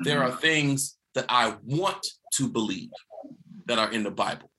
[0.00, 2.90] There are things that I want to believe
[3.66, 4.50] that are in the Bible.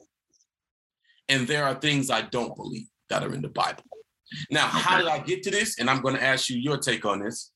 [1.29, 3.83] And there are things I don't believe that are in the Bible.
[4.51, 5.79] Now, how did I get to this?
[5.79, 7.51] And I'm going to ask you your take on this.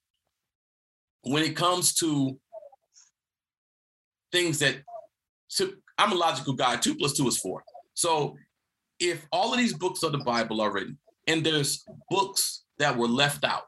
[1.23, 2.39] When it comes to
[4.31, 4.77] things that
[5.47, 6.77] so I'm a logical guy.
[6.77, 7.63] Two plus two is four.
[7.93, 8.35] So
[8.99, 10.97] if all of these books of the Bible are written,
[11.27, 13.63] and there's books that were left out,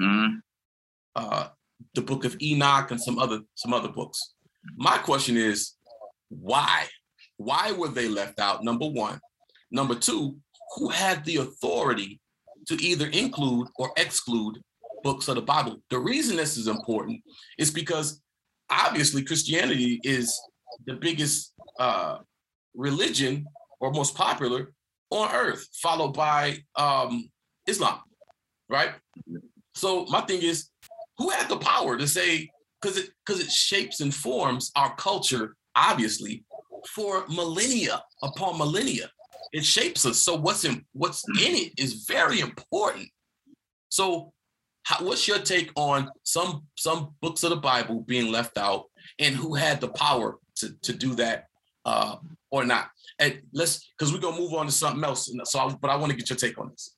[0.00, 0.40] Mhm.
[1.16, 1.48] uh,
[1.94, 4.34] the book of Enoch and some other some other books.
[4.76, 5.74] My question is,
[6.28, 6.88] why?
[7.38, 8.62] Why were they left out?
[8.62, 9.18] Number one.
[9.70, 10.36] Number two,
[10.76, 12.20] who had the authority
[12.66, 14.60] to either include or exclude
[15.02, 15.82] books of the Bible?
[15.90, 17.22] The reason this is important
[17.58, 18.20] is because
[18.70, 20.38] obviously Christianity is
[20.86, 22.18] the biggest uh,
[22.74, 23.46] religion
[23.80, 24.72] or most popular
[25.10, 27.30] on earth, followed by um,
[27.66, 28.00] Islam,
[28.68, 28.90] right?
[29.74, 30.70] So my thing is,
[31.18, 32.48] who had the power to say
[32.80, 36.44] because it because it shapes and forms our culture, obviously,
[36.86, 39.10] for millennia upon millennia.
[39.52, 40.18] It shapes us.
[40.18, 43.08] So what's in what's in it is very important.
[43.88, 44.32] So
[44.84, 48.84] how, what's your take on some some books of the Bible being left out
[49.18, 51.46] and who had the power to, to do that
[51.84, 52.16] uh,
[52.50, 52.88] or not?
[53.18, 55.30] And let's because we're gonna move on to something else.
[55.44, 56.94] So, I, but I want to get your take on this.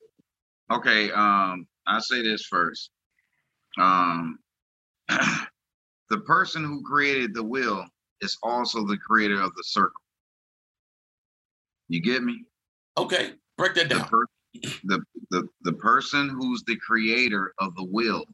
[0.72, 2.90] Okay, um, I'll say this first.
[3.78, 4.38] Um,
[5.08, 7.84] the person who created the wheel
[8.20, 10.00] is also the creator of the circle.
[11.88, 12.44] You get me?
[12.96, 14.08] Okay, break that The, down.
[14.08, 14.26] per-
[14.84, 18.24] the, the, the person who's the creator of the wheel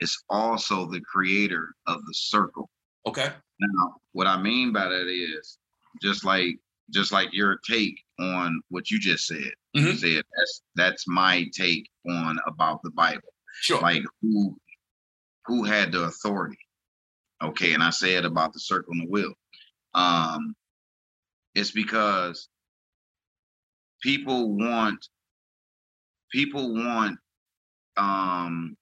[0.00, 2.68] is also the creator of the circle.
[3.06, 3.30] Okay.
[3.60, 5.58] Now, what I mean by that is
[6.02, 6.56] just like
[6.90, 9.52] just like your take on what you just said.
[9.72, 9.96] You Mhm.
[9.98, 13.32] said that's that's my take on about the Bible.
[13.60, 13.80] Sure.
[13.80, 14.58] Like who
[15.46, 16.58] who had the authority?
[17.44, 19.34] Okay, and I said about the circle and the wheel.
[19.94, 20.54] Um
[21.54, 22.48] it's because
[24.02, 25.08] people want
[26.32, 27.18] people want
[27.96, 28.76] um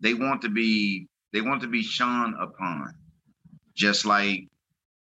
[0.00, 2.94] they want to be they want to be shone upon
[3.74, 4.48] just like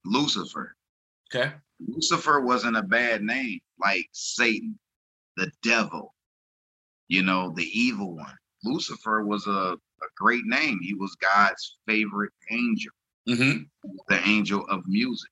[0.05, 0.74] Lucifer.
[1.32, 1.53] okay.
[1.86, 4.78] Lucifer wasn't a bad name, like Satan,
[5.36, 6.14] the devil,
[7.07, 8.34] you know, the evil one.
[8.64, 10.78] Lucifer was a, a great name.
[10.82, 12.92] He was God's favorite angel,
[13.26, 13.62] hmm
[14.09, 15.30] the angel of music.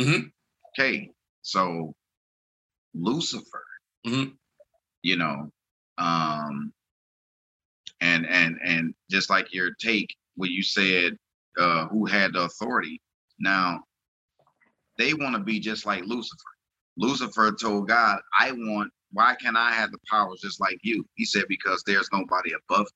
[0.00, 0.30] Mhm.
[0.70, 1.10] Okay,
[1.42, 1.94] so
[2.94, 3.64] Lucifer,
[4.06, 4.36] Mhm.
[5.02, 5.52] you know,
[5.98, 6.72] um,
[8.00, 11.16] and and and just like your take, when you said
[11.58, 13.00] uh, who had the authority.
[13.40, 13.82] Now,
[14.96, 16.36] they want to be just like Lucifer.
[16.96, 21.04] Lucifer told God, I want, why can't I have the powers just like you?
[21.14, 22.86] He said, because there's nobody above.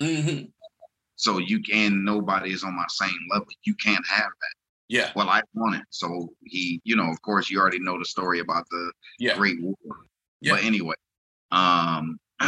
[0.00, 0.52] me.
[1.16, 3.46] So you can, nobody is on my same level.
[3.64, 4.54] You can't have that.
[4.88, 5.12] Yeah.
[5.16, 5.82] Well, I want it.
[5.90, 9.36] So he, you know, of course, you already know the story about the Yeah.
[9.36, 9.74] Great War.
[10.40, 10.54] Yeah.
[10.54, 10.94] But anyway,
[11.52, 12.18] um,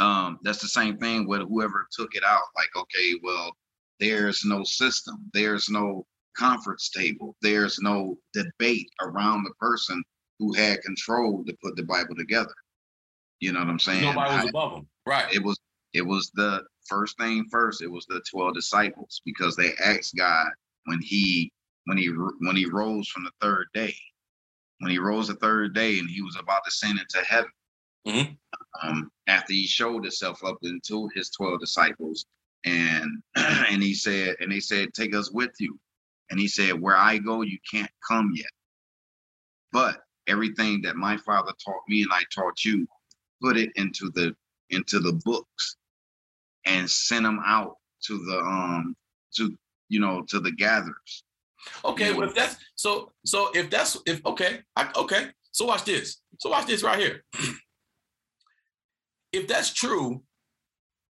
[0.00, 2.42] um, that's the same thing with whoever took it out.
[2.56, 3.52] Like, okay, well,
[4.00, 6.04] there's no system, there's no
[6.36, 10.02] conference table, there's no debate around the person
[10.38, 12.52] who had control to put the Bible together.
[13.40, 14.02] You know what I'm saying?
[14.02, 14.88] Nobody was I- above him.
[15.06, 15.32] Right.
[15.32, 15.58] it was
[15.92, 20.48] it was the first thing first it was the 12 disciples because they asked god
[20.84, 21.52] when he
[21.84, 22.08] when he
[22.40, 23.94] when he rose from the third day
[24.80, 27.50] when he rose the third day and he was about to ascend into heaven
[28.06, 28.36] Mhm.
[28.82, 32.24] Um, after he showed himself up into his 12 disciples,
[32.64, 35.78] and and he said, and they said, Take us with you.
[36.30, 38.50] And he said, Where I go, you can't come yet.
[39.72, 42.86] But everything that my father taught me and I taught you,
[43.42, 44.34] put it into the
[44.70, 45.76] into the books
[46.66, 48.94] and send them out to the um
[49.36, 49.56] to
[49.88, 51.24] you know to the gatherers.
[51.84, 55.28] Okay, well if that's so so if that's if okay, I, okay.
[55.52, 56.20] So watch this.
[56.38, 57.24] So watch this right here.
[59.32, 60.22] if that's true,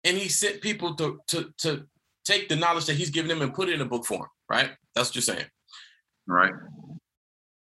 [0.03, 1.85] and he sent people to to to
[2.25, 4.71] take the knowledge that he's given them and put it in a book form, right?
[4.95, 5.45] That's what you're saying.
[6.27, 6.53] Right.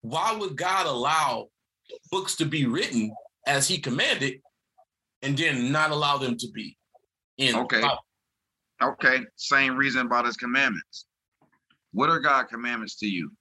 [0.02, 1.48] Why would God allow
[2.12, 3.14] books to be written
[3.48, 4.42] as he commanded
[5.22, 6.78] and then not allow them to be
[7.48, 7.84] in Okay.
[8.82, 9.20] Okay.
[9.36, 11.06] Same reason about his commandments.
[11.92, 13.32] What are God commandments to you?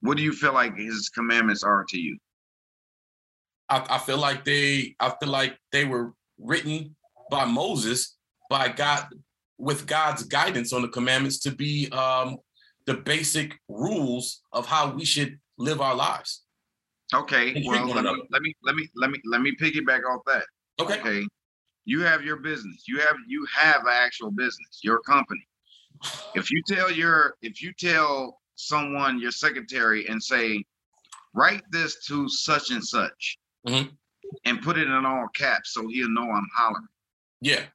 [0.00, 2.18] What do you feel like his commandments are to you?
[3.68, 6.94] I, I feel like they I feel like they were written
[7.30, 8.16] by Moses
[8.48, 9.06] by God
[9.58, 12.36] with God's guidance on the commandments to be um,
[12.86, 16.42] the basic rules of how we should live our lives.
[17.14, 20.44] Okay, well, let me, let me let me let me let me piggyback off that.
[20.80, 21.00] Okay.
[21.00, 21.26] Okay.
[21.86, 22.84] You have your business.
[22.86, 25.46] You have you have an actual business, your company.
[26.34, 30.64] If you tell your if you tell someone your secretary and say,
[31.32, 33.96] write this to such and such Mhm.
[34.44, 36.88] and put it in all caps so he'll know I'm hollering.
[37.40, 37.66] Yeah.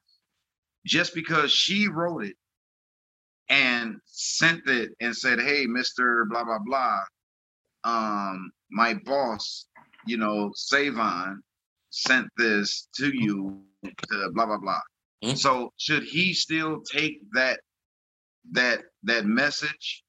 [0.84, 2.36] Just because she wrote it
[3.48, 6.28] and sent it and said, Hey, Mr.
[6.28, 7.00] blah blah blah,
[7.84, 9.68] um, my boss,
[10.06, 11.42] you know, Savon
[11.90, 14.80] sent this to you to blah blah blah.
[15.24, 15.38] Mhm.
[15.38, 17.60] So should he still take that
[18.52, 20.04] that that message?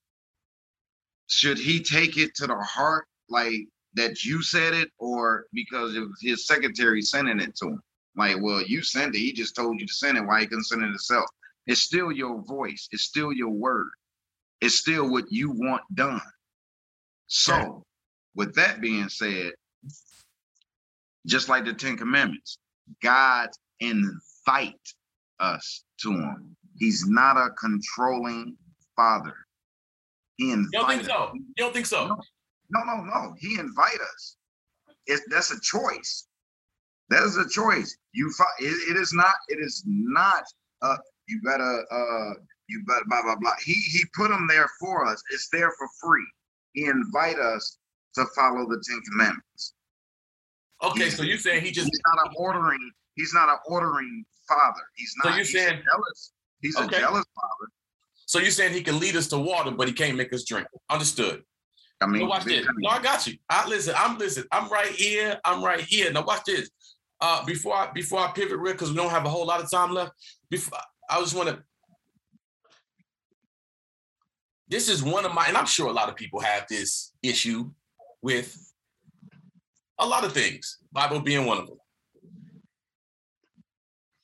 [1.30, 6.02] Should he take it to the heart like that you said it, or because it
[6.02, 7.82] was his secretary sending it to him?
[8.16, 9.20] Like, well, you sent it.
[9.20, 10.22] He just told you to send it.
[10.26, 11.26] Why he couldn't send it himself?
[11.66, 12.88] It's still your voice.
[12.92, 13.90] It's still your word.
[14.62, 16.22] It's still what you want done.
[17.28, 17.84] So,
[18.36, 19.54] with that being said,
[21.26, 22.58] just like the Ten Commandments,
[23.02, 24.76] God invite
[25.40, 26.56] us to Him.
[26.78, 28.56] He's not a controlling
[28.96, 29.36] father.
[30.38, 31.32] He You don't think so?
[31.34, 32.08] You don't think so?
[32.70, 33.36] No, no, no.
[33.38, 34.38] He invite us.
[35.06, 36.28] It's that's a choice.
[37.10, 37.96] That is a choice.
[38.14, 39.36] You it, it is not.
[39.50, 40.44] It is not.
[40.82, 41.86] Uh, you better.
[41.92, 42.34] Uh,
[42.68, 43.04] you better.
[43.08, 43.54] Blah blah blah.
[43.64, 45.22] He he put them there for us.
[45.32, 46.26] It's there for free.
[46.74, 47.78] He invite us
[48.16, 49.74] to follow the Ten Commandments.
[50.84, 52.92] Okay, so you're saying he just He's not an ordering.
[53.16, 54.82] He's not an ordering father.
[54.96, 55.24] He's not.
[55.24, 56.34] So you're he's saying- jealous.
[56.62, 56.98] He's Okay.
[56.98, 57.72] a jealous father.
[58.26, 60.68] so you're saying he can lead us to water, but he can't make us drink.
[60.90, 61.44] Understood.
[62.02, 62.66] I mean, Now watch this.
[62.66, 62.76] time.
[62.80, 63.38] No, I got you.
[63.50, 63.94] I listen.
[63.98, 64.46] I'm listen.
[64.52, 65.40] I'm right here.
[65.46, 66.12] I'm right here.
[66.12, 66.70] Now watch this.
[67.22, 69.70] Uh, before I before I pivot real, because we don't have a whole lot of
[69.72, 70.12] time left.
[70.50, 70.78] Before
[71.10, 71.64] I just want to.
[74.68, 77.72] This is one of my, and I'm sure a lot of people have this issue
[78.22, 78.58] with
[80.00, 80.78] a lot of things.
[80.92, 81.78] Bible being one of them.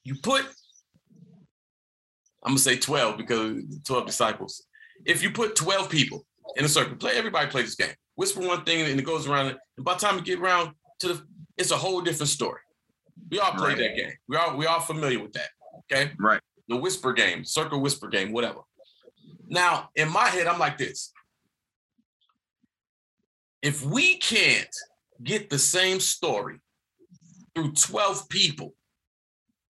[0.04, 0.42] You put,
[2.44, 4.66] I'm gonna say 12 because 12 disciples.
[5.06, 6.26] If you put 12 people
[6.58, 6.96] in a circle.
[6.96, 7.94] Play everybody play this game.
[8.16, 9.56] Whisper one thing and it goes around.
[9.78, 11.22] And by the time you get around to the,
[11.58, 12.60] it's a whole different story.
[13.30, 13.78] We all play Right.
[13.78, 14.14] that game.
[14.28, 15.50] We all we all familiar with that.
[15.92, 16.12] Okay.
[16.20, 16.42] Right.
[16.68, 18.60] The whisper game, circle whisper game, whatever.
[19.48, 21.12] Now, in my head, I'm like this.
[23.62, 24.74] If we can't
[25.24, 26.60] get the same story
[27.56, 28.74] through 12 people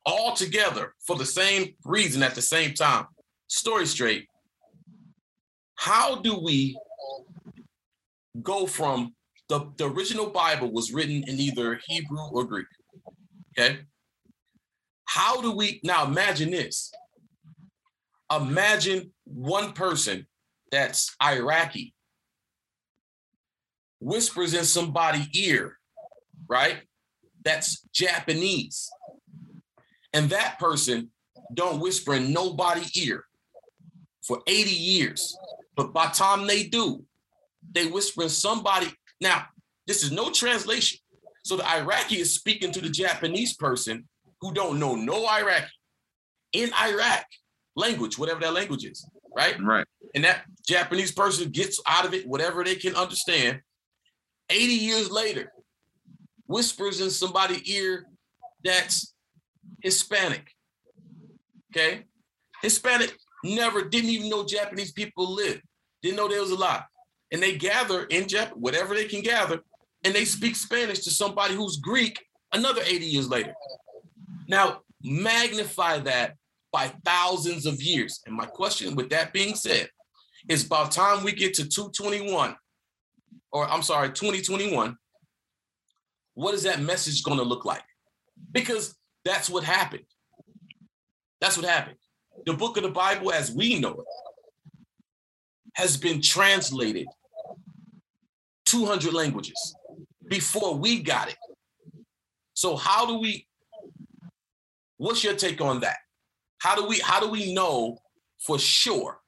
[0.05, 3.05] all together for the same reason at the same time,
[3.47, 4.27] story straight,
[5.75, 6.77] how do we
[8.41, 9.15] go from
[9.49, 12.67] the, the original Bible was written in either Hebrew or Greek?
[13.57, 13.79] Okay.
[15.05, 16.91] How do we now imagine this?
[18.35, 20.27] Imagine one person
[20.71, 21.93] that's Iraqi
[23.99, 25.77] whispers in somebody's ear,
[26.47, 26.77] right?
[27.43, 28.89] That's Japanese.
[30.13, 31.11] And that person
[31.53, 33.25] don't whisper in nobody's ear
[34.23, 35.37] for 80 years.
[35.75, 37.03] But by time they do,
[37.71, 38.87] they whisper in somebody.
[39.21, 39.45] Now,
[39.87, 40.99] this is no translation.
[41.43, 44.07] So the Iraqi is speaking to the Japanese person
[44.41, 45.71] who don't know no Iraqi
[46.53, 47.25] in Iraq
[47.75, 49.59] language, whatever that language is, right?
[49.61, 49.85] Right.
[50.15, 53.61] And that Japanese person gets out of it whatever they can understand.
[54.49, 55.51] 80 years later,
[56.47, 58.05] whispers in somebody's ear
[58.63, 59.13] that's
[59.81, 60.51] Hispanic.
[61.71, 62.05] Okay?
[62.61, 65.61] Hispanic never didn't even know Japanese people lived,
[66.01, 66.85] didn't know there was a lot.
[67.31, 69.59] And they gather in Japan, whatever they can gather,
[70.03, 72.19] and they speak Spanish to somebody who's Greek
[72.53, 73.53] another 80 years later.
[74.47, 76.35] Now, magnify that
[76.71, 78.21] by thousands of years.
[78.25, 79.89] And my question, with that being said,
[80.47, 82.55] is about time we get to 221,
[83.51, 84.95] or I'm sorry, 2021.
[86.36, 87.84] What is that message going to look like?
[88.51, 90.05] Because that's what happened.
[91.41, 91.97] That's what happened.
[92.45, 94.05] The book of the Bible, as we know it,
[95.73, 97.07] has been translated
[98.65, 99.75] 200 languages
[100.27, 101.38] before we got it.
[102.53, 103.47] So how do we
[104.97, 105.97] what's your take on that?
[106.59, 107.97] How do we how do we know
[108.39, 109.19] for sure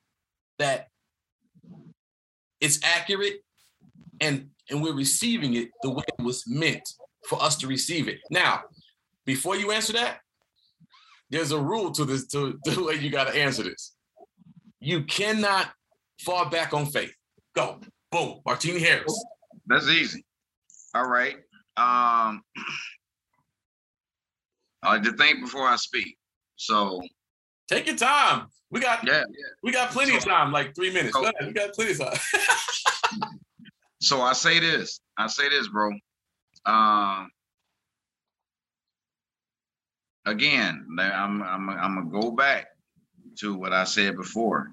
[0.60, 0.88] that
[2.60, 3.44] it's accurate
[4.22, 6.88] and and we're receiving it the way it was meant
[7.28, 8.20] for us to receive it.
[8.30, 8.62] Now,
[9.26, 10.20] before you answer that,
[11.30, 13.96] there's a rule to this to, to the way you got to answer this.
[14.80, 15.72] You cannot
[16.22, 17.14] fall back on faith.
[17.56, 17.82] Go.
[18.12, 18.40] Boom.
[18.46, 19.26] Martini Harris.
[19.68, 20.24] That's easy.
[20.94, 21.36] All right.
[21.78, 22.42] Um
[24.84, 26.18] I like to think before I speak.
[26.56, 27.02] So
[27.70, 28.48] take your time.
[28.72, 29.48] We got yeah, yeah.
[29.64, 31.16] we got plenty of time, like three minutes.
[31.18, 33.30] We got plenty of time.
[34.02, 35.00] so I say this.
[35.18, 35.92] I say this, bro.
[36.66, 37.30] Um
[40.26, 42.68] again, I'm I'm I'm gonna go back
[43.40, 44.72] to what I said before.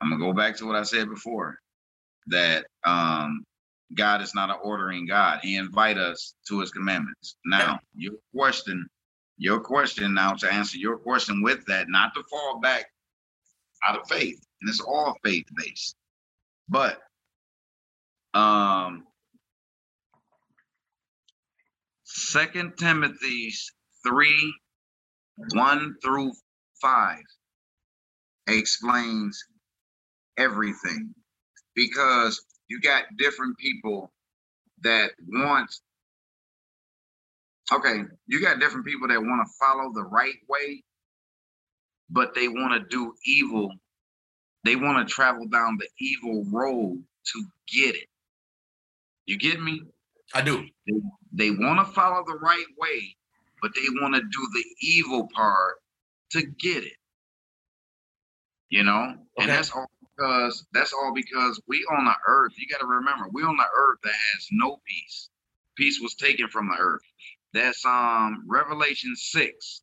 [0.00, 1.58] I'm gonna go back to what I said before
[2.28, 3.44] that um
[3.94, 5.40] God is not an ordering God.
[5.42, 7.36] He invite us to his commandments.
[7.44, 8.86] Now, your question,
[9.38, 12.86] your question now to answer your question with that, not to fall back
[13.86, 14.40] out of faith.
[14.60, 15.94] And it's all faith based.
[16.68, 17.00] But
[18.36, 19.04] um
[22.04, 23.72] Second Timothy's
[24.06, 24.54] 3,
[25.54, 26.32] 1 through
[26.80, 27.18] 5
[28.48, 29.44] explains
[30.38, 31.14] everything
[31.74, 34.12] because you got different people
[34.82, 35.70] that want
[37.72, 40.82] okay you got different people that want to follow the right way
[42.10, 43.70] but they want to do evil.
[44.64, 48.08] They want to travel down the evil road to get it
[49.26, 49.82] you get me
[50.34, 50.94] i do they,
[51.32, 53.16] they want to follow the right way
[53.62, 55.76] but they want to do the evil part
[56.30, 56.98] to get it
[58.70, 59.16] you know okay.
[59.40, 62.52] and that's all because that's all because we on the earth.
[62.58, 65.30] You got to remember, we on the earth that has no peace.
[65.76, 67.02] Peace was taken from the earth.
[67.52, 69.82] That's um Revelation six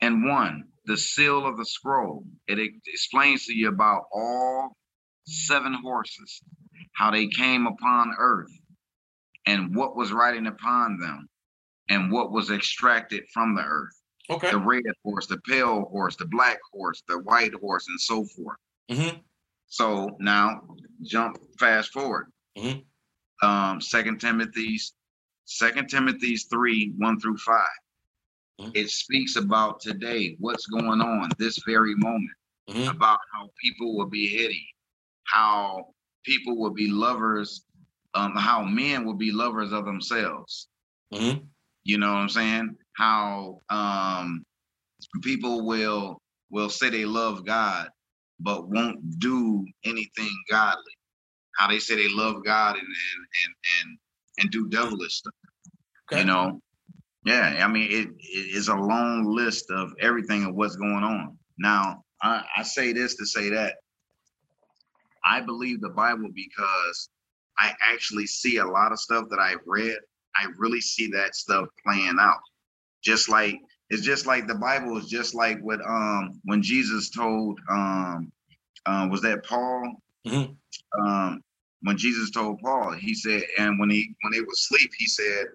[0.00, 2.24] and one, the seal of the scroll.
[2.48, 4.76] It, it explains to you about all
[5.26, 6.42] seven horses,
[6.92, 8.52] how they came upon earth,
[9.46, 11.28] and what was riding upon them,
[11.88, 14.00] and what was extracted from the earth.
[14.30, 14.50] Okay.
[14.50, 18.56] The red horse, the pale horse, the black horse, the white horse, and so forth.
[18.90, 19.18] Mm-hmm.
[19.66, 20.62] So now
[21.02, 22.32] jump fast forward.
[22.56, 23.46] Mm-hmm.
[23.46, 24.94] Um, Second Timothy's,
[25.44, 27.66] Second Timothy's three one through 5
[28.60, 28.70] mm-hmm.
[28.74, 32.30] It speaks about today, what's going on this very moment,
[32.70, 32.88] mm-hmm.
[32.88, 34.66] about how people will be heady,
[35.24, 35.88] how
[36.24, 37.64] people will be lovers,
[38.14, 40.68] um, how men will be lovers of themselves.
[41.12, 41.44] Mm-hmm.
[41.84, 42.76] You know what I'm saying?
[42.96, 44.44] How um,
[45.22, 46.20] people will
[46.50, 47.88] will say they love God,
[48.40, 50.82] but won't do anything godly.
[51.56, 53.98] How they say they love God and and and and,
[54.38, 55.34] and do devilish stuff.
[56.12, 56.20] Okay.
[56.20, 56.60] You know,
[57.24, 57.60] yeah.
[57.64, 61.36] I mean, it, it is a long list of everything of what's going on.
[61.58, 63.76] Now, I, I say this to say that
[65.24, 67.08] I believe the Bible because
[67.58, 69.96] I actually see a lot of stuff that I've read.
[70.36, 72.40] I really see that stuff playing out.
[73.02, 73.60] Just like
[73.90, 78.32] it's just like the Bible is just like what um when Jesus told um
[78.86, 79.94] uh, was that Paul
[80.26, 81.06] mm-hmm.
[81.06, 81.42] um
[81.82, 85.46] when Jesus told Paul he said and when he when they was asleep he said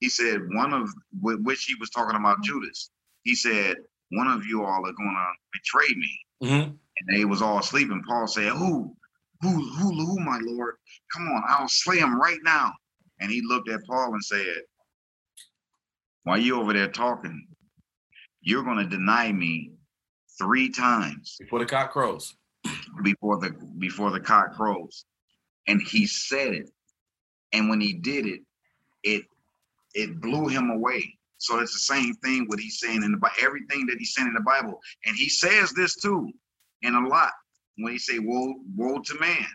[0.00, 0.88] he said one of
[1.20, 2.90] which he was talking about Judas
[3.24, 3.76] he said
[4.10, 6.70] one of you all are gonna betray me mm-hmm.
[7.00, 8.94] And they was all sleeping Paul said who
[9.40, 10.76] who who who my Lord?
[11.14, 12.72] Come on I'll slay him right now.
[13.20, 14.62] And he looked at Paul and said
[16.24, 17.46] why you over there talking?
[18.42, 19.72] You're going to deny me
[20.38, 22.34] three times before the cock crows.
[23.02, 25.04] Before the before the cock crows,
[25.66, 26.70] and he said it,
[27.52, 28.40] and when he did it,
[29.02, 29.24] it
[29.94, 31.16] it blew him away.
[31.38, 34.28] So it's the same thing what he's saying in the Bible, everything that he's saying
[34.28, 36.30] in the Bible, and he says this too,
[36.82, 37.32] in a lot
[37.76, 39.46] when he say woe woe to man.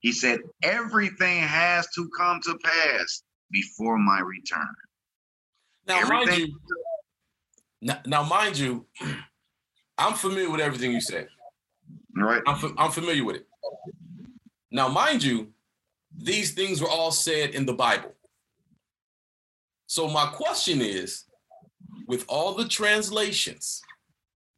[0.00, 4.74] He said everything has to come to pass before my return.
[5.86, 6.84] Now, everything, mind you,
[7.80, 8.86] now, now, mind you,
[9.98, 11.28] I'm familiar with everything you said.
[12.16, 12.42] Right.
[12.46, 13.46] I'm, I'm familiar with it.
[14.70, 15.48] Now, mind you,
[16.16, 18.14] these things were all said in the Bible.
[19.86, 21.24] So my question is,
[22.06, 23.82] with all the translations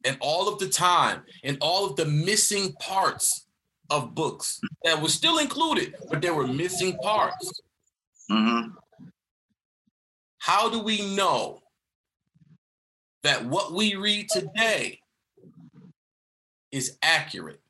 [0.05, 3.45] and all of the time and all of the missing parts
[3.89, 7.61] of books that were still included, but there were missing parts.
[8.29, 8.71] Mm-hmm.
[10.39, 11.61] How do we know
[13.23, 14.99] that what we read today
[16.71, 17.61] is accurate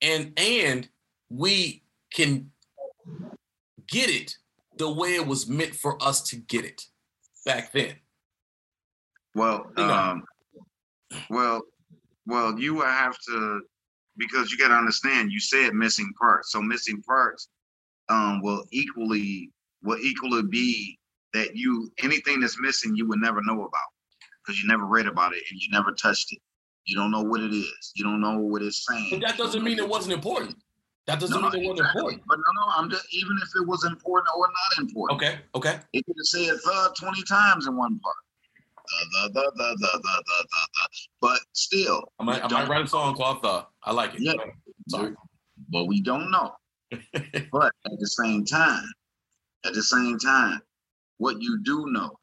[0.00, 0.88] and and
[1.28, 1.82] we
[2.12, 2.50] can
[3.88, 4.36] get it
[4.78, 6.82] the way it was meant for us to get it
[7.44, 7.94] back then?
[9.34, 9.92] Well, You know.
[9.92, 10.24] um,
[11.28, 11.62] well,
[12.26, 13.60] well, you will have to
[14.16, 15.32] because you got to understand.
[15.32, 17.48] You said missing parts, so missing parts
[18.08, 19.50] um, will equally
[19.82, 20.98] will equally be
[21.32, 23.90] that you anything that's missing you would never know about
[24.44, 26.38] because you never read about it and you never touched it.
[26.86, 27.92] You don't know what it is.
[27.94, 29.08] You don't know what it's saying.
[29.10, 30.56] But that doesn't mean it wasn't important.
[31.06, 32.22] That doesn't No, mean it wasn't important.
[32.26, 35.22] But no, no, I'm just even if it was important or not important.
[35.22, 35.80] Okay, okay.
[35.92, 38.16] It could have said the 20 times in one part.
[39.12, 39.74] Da, da, da,
[41.20, 44.20] but still, I might, I might write a song called "The." I like it.
[44.20, 44.34] Yeah,
[44.88, 45.14] Sorry.
[45.70, 46.52] but we don't know.
[46.90, 48.84] but at the same time,
[49.64, 50.60] at the same time,
[51.18, 52.18] what you do know,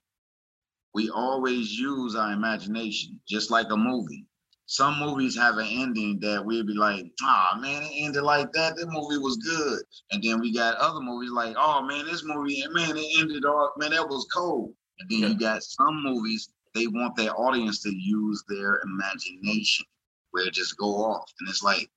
[0.94, 4.26] we always use our imagination, just like a movie.
[4.68, 8.76] Some movies have an ending that we'd be like, ah, man, it ended like that.
[8.76, 9.82] That movie was good.
[10.12, 13.72] And then we got other movies like, oh, man, this movie, man, it ended off,
[13.78, 14.74] man, that was cold.
[15.02, 19.86] And then you got some movies, they want their audience to use their imagination,
[20.32, 21.30] where it just go off.
[21.40, 21.90] And it's like,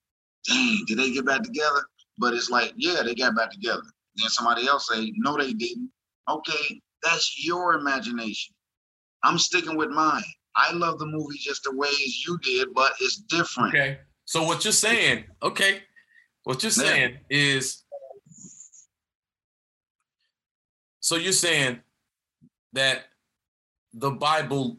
[0.47, 1.85] dang, did they get back together?
[2.19, 3.83] But it's like, yeah, they got back together.
[4.17, 5.91] Then somebody else say, no, they didn't.
[6.29, 8.55] Okay, that's your imagination.
[9.23, 10.25] I'm sticking with mine.
[10.57, 13.75] I love the movie just the way as you did, but it's different.
[13.75, 13.99] Okay.
[14.25, 15.83] So what you're saying, okay,
[16.45, 16.91] what you're Yeah.
[16.91, 17.85] saying is,
[21.01, 21.81] so you're saying
[22.75, 23.05] that
[23.95, 24.79] the Bible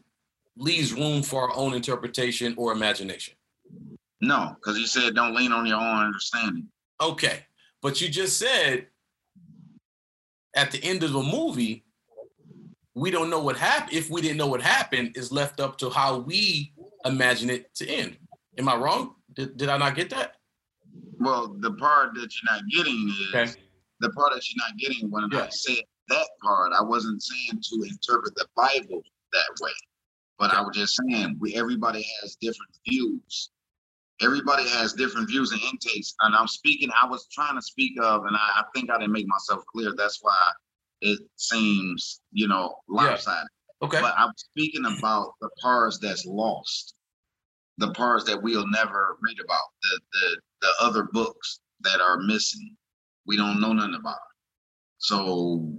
[0.56, 3.34] leaves room for our own interpretation or imagination.
[4.20, 6.68] No, because you said don't lean on your own understanding.
[7.00, 7.40] Okay.
[7.82, 8.86] But you just said
[10.54, 11.84] at the end of the movie,
[12.94, 13.92] we don't know what happened.
[13.96, 16.72] If we didn't know what happened, is left up to how we
[17.04, 18.16] imagine it to end.
[18.58, 19.16] Am I wrong?
[19.34, 20.36] Did, did I not get that?
[21.18, 23.60] Well, the part that you're not getting is Okay.
[24.00, 26.72] the part that you're not getting when I said that part.
[26.72, 29.02] I wasn't saying to interpret the Bible
[29.32, 29.72] that way,
[30.38, 33.50] but I was just saying we everybody has different views.
[34.22, 36.88] Everybody has different views and intakes, and I'm speaking.
[37.00, 39.92] I was trying to speak of, and I, I think I didn't make myself clear.
[39.96, 40.38] That's why
[41.02, 43.48] it seems, you know, lopsided.
[43.82, 44.00] Okay.
[44.00, 46.94] But I'm speaking about the parts that's lost,
[47.76, 52.74] the parts that we'll never read about, the the the other books that are missing.
[53.26, 54.18] We don't know nothing about.
[54.98, 55.72] So,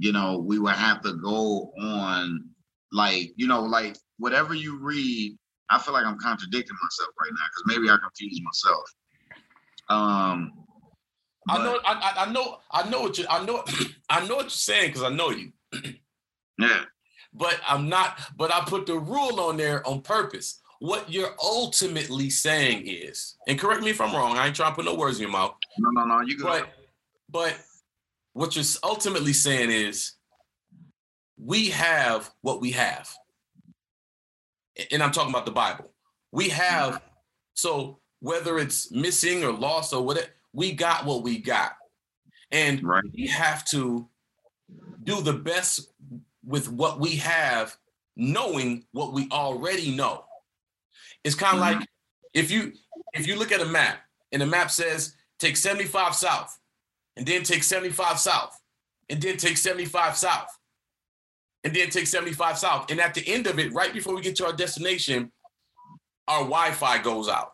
[0.00, 2.42] you know, we would have to go on
[2.90, 5.36] like, you know, like whatever you read.
[5.68, 8.82] I feel like I'm contradicting myself right now because maybe I confuse myself.
[9.90, 10.52] Um,
[11.48, 13.62] I know, I, I- I know, I know what you, I know,
[14.10, 15.52] I know what you're saying because I know you.
[16.58, 16.84] Yeah,
[17.32, 18.18] But I'm not.
[18.36, 20.60] But I put the rule on there on purpose.
[20.80, 24.36] What you're ultimately saying is, and correct me if I'm wrong.
[24.36, 25.54] I ain't trying to put no words in your mouth.
[25.78, 26.46] no, no, no, you good.
[26.46, 26.68] But,
[27.30, 27.56] but
[28.32, 30.12] what you're ultimately saying is,
[31.42, 33.08] we have what we have,
[34.90, 35.90] and I'm talking about the Bible.
[36.32, 37.02] We have,
[37.54, 41.72] so whether it's missing or lost or whatever, we got what we got,
[42.50, 43.04] and right.
[43.14, 44.06] we have to
[45.04, 45.92] do the best
[46.44, 47.76] with what we have,
[48.16, 50.24] knowing what we already know.
[51.24, 51.80] It's kind of Mhm.
[51.80, 51.88] like
[52.34, 52.74] if you
[53.14, 56.59] if you look at a map and the map says take 75 south,
[57.20, 58.58] and then take 75 south,
[59.10, 60.48] and then take 75 south,
[61.64, 64.36] and then take 75 south, and at the end of it, right before we get
[64.36, 65.30] to our destination,
[66.26, 67.52] our Wi-Fi goes out.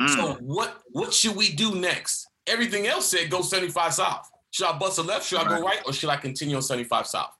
[0.00, 0.08] Mm.
[0.08, 2.26] So what what should we do next?
[2.48, 4.28] Everything else said go 75 south.
[4.50, 5.24] Should I bust a left?
[5.24, 5.80] Should I go right?
[5.86, 7.30] Or should I continue on 75 south?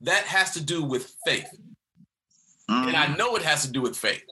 [0.00, 1.48] That has to do with faith.
[2.70, 2.88] Mhm.
[2.88, 4.24] And I know it has to do with faith.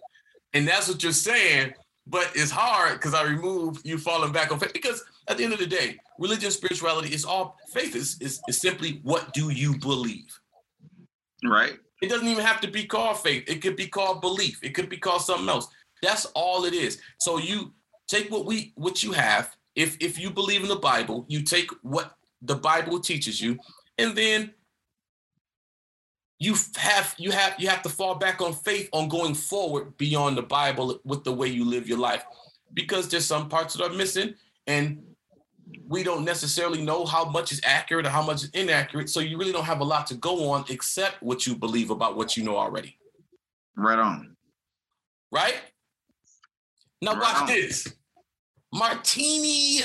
[0.55, 1.75] And that's what you're saying,
[2.07, 4.73] but it's hard because I remove you falling back on faith.
[4.73, 8.61] Because at the end of the day, religion, spirituality is all faith is, is, is
[8.61, 10.39] simply what do you believe?
[11.45, 11.79] right.
[12.03, 13.45] It doesn't even have to be called faith.
[13.47, 14.59] It could be called belief.
[14.63, 15.69] It could be called something else.
[16.03, 17.01] That's all it is.
[17.19, 17.73] So you
[18.09, 19.57] take what we what you have.
[19.75, 23.59] If if you believe in the Bible, you take what the Bible teaches you,
[23.97, 24.53] and then
[26.39, 30.37] you have you have you have to fall back on faith on going forward beyond
[30.37, 32.25] the Bible with the way you live your life,
[32.75, 34.35] because there's some parts that are missing,
[34.67, 35.03] and
[35.87, 39.09] we don't necessarily know how much is accurate or how much is inaccurate.
[39.11, 42.17] So you really don't have a lot to go on except what you believe about
[42.17, 42.99] what you know already.
[43.77, 44.37] Right on.
[45.31, 45.57] Right?
[47.03, 47.47] Now Right watch on.
[47.47, 47.93] this.
[48.73, 49.81] Martini,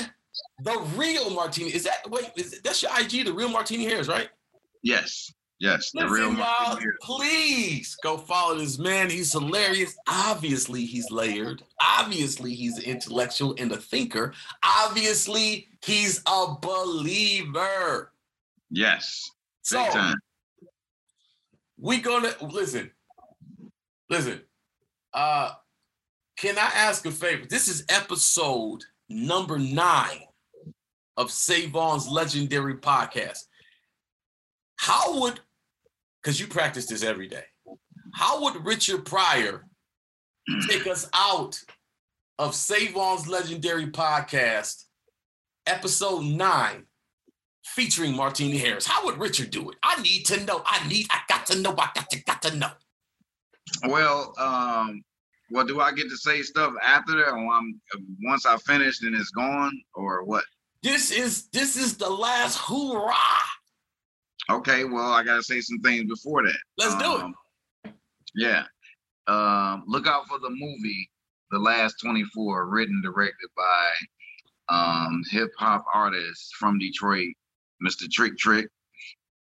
[0.62, 1.72] the real Martini.
[1.72, 4.28] Is that wait, is that's your IG, the real Martini Harris, right?
[4.82, 5.32] Yes.
[5.60, 5.90] Yes.
[5.92, 9.10] The Listen, real y'all, please go follow this man.
[9.10, 9.94] He's hilarious.
[10.08, 11.62] Obviously, he's layered.
[11.82, 14.32] Obviously, he's an intellectual and a thinker.
[14.64, 18.12] Obviously, he's a believer.
[18.70, 19.30] Yes.
[19.60, 20.16] So Big time.
[21.76, 22.90] we gonna listen.
[24.08, 24.40] Listen.
[25.12, 25.52] Uh
[26.38, 27.44] can I ask a favor?
[27.46, 30.22] This is episode number nine
[31.18, 33.40] of Savon's legendary podcast.
[34.76, 35.40] How would
[36.22, 37.44] because you practice this every day,
[38.14, 39.66] how would Richard Pryor
[40.68, 41.60] take us out
[42.38, 44.84] of Savon's legendary podcast,
[45.66, 46.86] episode nine,
[47.64, 48.86] featuring Martini Harris?
[48.86, 49.76] How would Richard do it?
[49.82, 50.62] I need to know.
[50.64, 51.72] I need, I got to know.
[51.72, 52.70] I got to, got to know.
[53.88, 55.02] Well, um,
[55.50, 57.80] well, do I get to say stuff after that, or I'm,
[58.22, 60.44] once I finish, then it's gone, or what?
[60.82, 63.12] This is this is the last hoorah.
[64.50, 66.58] Okay, well, I gotta say some things before that.
[66.76, 67.22] Let's do it.
[67.22, 67.34] Um,
[68.34, 68.64] Yeah.
[69.26, 71.08] Um, look out for the movie,
[71.52, 73.90] The Last 24, written, directed by
[74.68, 77.28] um, hip hop artist from Detroit,
[77.86, 78.10] Mr.
[78.10, 78.66] Trick Trick.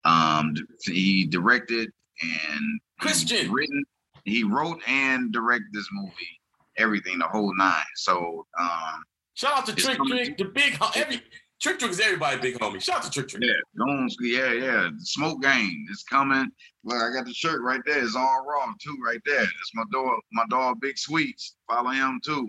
[0.04, 0.54] Um,
[0.84, 1.90] he directed
[2.22, 3.52] and Christian.
[3.52, 3.84] written.
[4.26, 6.42] He wrote and directed this movie,
[6.78, 7.84] everything, the whole nine.
[7.96, 9.04] So, um,
[9.36, 11.22] Shout out to Trick Trick, the big every
[11.60, 12.80] Trick Trick is everybody big homie.
[12.82, 13.44] Shout out to Trick Trick.
[13.44, 14.90] yeah, don't, yeah, yeah.
[14.98, 16.52] The smoke game is coming.
[16.84, 18.04] Look, I got the shirt right there.
[18.04, 19.42] It's all raw too, right there.
[19.44, 21.56] It's my dog, my dog, Big Sweets.
[21.68, 22.48] Follow him too.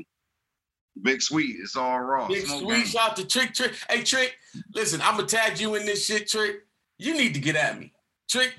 [1.03, 1.57] Big Sweet.
[1.61, 2.29] It's all raw.
[2.29, 2.85] Big Smoke sweet game.
[2.87, 3.73] shout out to Trick Trick.
[3.89, 4.37] Hey Trick,
[4.75, 6.67] listen, I'm gonna tag you in this shit, Trick.
[6.99, 7.93] You need to get at me.
[8.29, 8.55] Trick,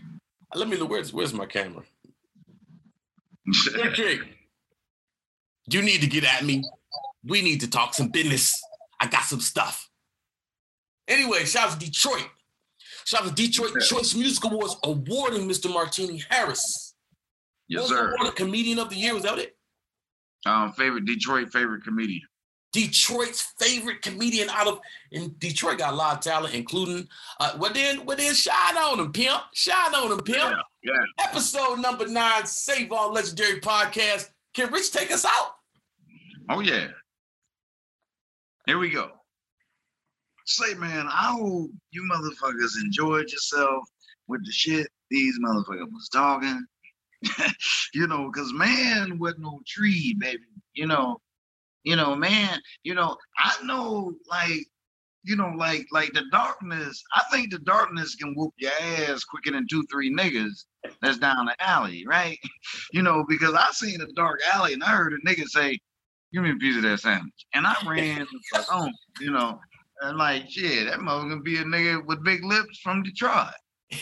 [0.56, 1.84] let me know where's where's my camera?
[3.54, 4.22] Trick Trick.
[5.72, 6.64] You need to get at me.
[7.24, 8.60] We need to talk some business.
[9.00, 9.89] I got some stuff.
[11.10, 12.28] Anyway, shout out to Detroit.
[13.06, 13.72] Shout out to Detroit.
[13.82, 15.72] Choice Music Awards awarding Mr.
[15.74, 16.94] Martini Harris.
[17.68, 18.14] yes, sir.
[18.14, 19.14] awarded Comedian of the Year.
[19.16, 19.58] Was that it?
[20.46, 22.22] Um, favorite Detroit favorite comedian.
[22.72, 24.80] Detroit's favorite comedian out of
[25.12, 27.08] in Detroit got a lot of talent, including
[27.40, 29.42] uh well then well then shine on him, pimp.
[29.54, 30.38] Shine on him, pimp.
[30.38, 31.26] Yeah, yeah.
[31.26, 34.30] Episode number nine, Savon Legendary Podcast.
[34.54, 35.56] Can Rich take us out?
[36.50, 36.88] Oh yeah.
[38.68, 39.12] Here we go.
[40.50, 43.84] Say, man, I hope you motherfuckers enjoyed yourself
[44.28, 46.66] with the shit these motherfuckers was talking.
[47.94, 50.42] you know, cause man wasn't no tree, baby.
[50.74, 51.22] You know,
[51.84, 54.66] you know, man, you know, I know like,
[55.24, 59.52] you know, like like the darkness, I think the darkness can whoop your ass quicker
[59.52, 60.66] than two, three niggas
[61.04, 62.40] that's down the alley, right?
[62.92, 65.78] You know, because I seen a dark alley and I heard a nigga say,
[66.34, 67.46] give me a piece of that sandwich.
[67.54, 69.60] And I ran home, you know,
[70.02, 73.54] and like, shit, that mother gonna be a nigga with big lips from Detroit,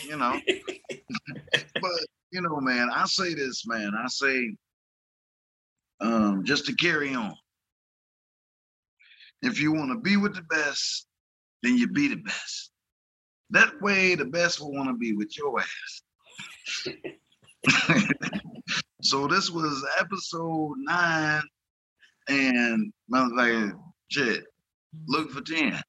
[0.04, 0.38] you know.
[0.94, 4.54] but, you know, man, I say this, man, I say,
[6.00, 7.34] um, just to carry on.
[9.42, 11.06] If you want to be with the best,
[11.62, 12.70] then you be the best.
[13.50, 16.02] That way, the best will want to be with your ass.
[19.02, 21.42] so this was episode nine,
[22.28, 23.72] and motherfucker,
[24.10, 24.44] shit,
[25.06, 25.80] look for ten.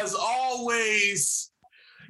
[0.00, 1.50] As always,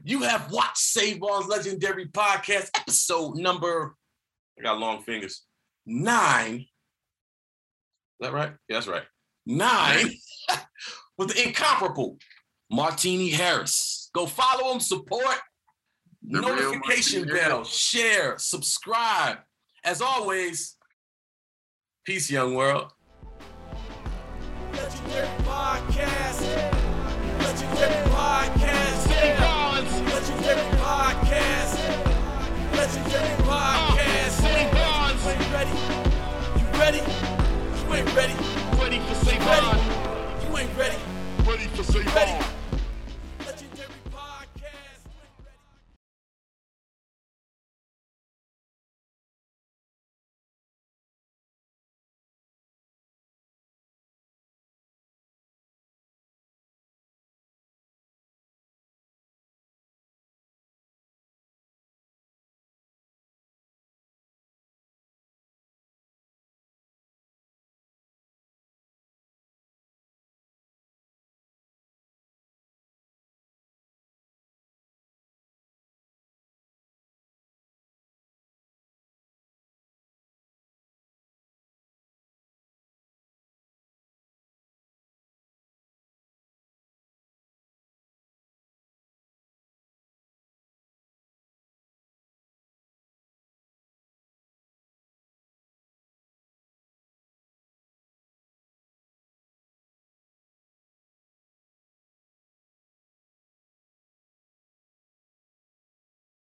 [0.05, 3.95] you have watched Savon's Legendary Podcast, episode number,
[4.59, 5.43] I got long fingers,
[5.87, 6.57] nine.
[6.57, 6.67] Is
[8.21, 8.53] that right?
[8.69, 9.05] Yeah, that's right.
[9.47, 10.11] Nine
[11.19, 12.19] with the incomparable
[12.71, 14.11] Martini Harris.
[14.15, 15.37] Go follow him, support,
[16.23, 19.39] The notification bell, share, subscribe.
[19.83, 20.77] As always,
[22.05, 22.93] peace, young world.
[24.81, 26.41] Legendary podcast.
[27.39, 29.09] Legendary podcast.
[30.09, 31.73] Legendary podcast.
[32.73, 34.43] Legendary podcast.
[34.43, 34.65] Let
[35.21, 35.77] you ain't ready.
[36.57, 37.03] You ready?
[37.77, 38.35] You ain't ready.
[38.81, 39.67] Ready for You ready?
[39.69, 40.49] Savon.
[40.49, 40.97] You ain't ready.
[41.45, 42.15] Ready for Savon.
[42.15, 42.60] Ready?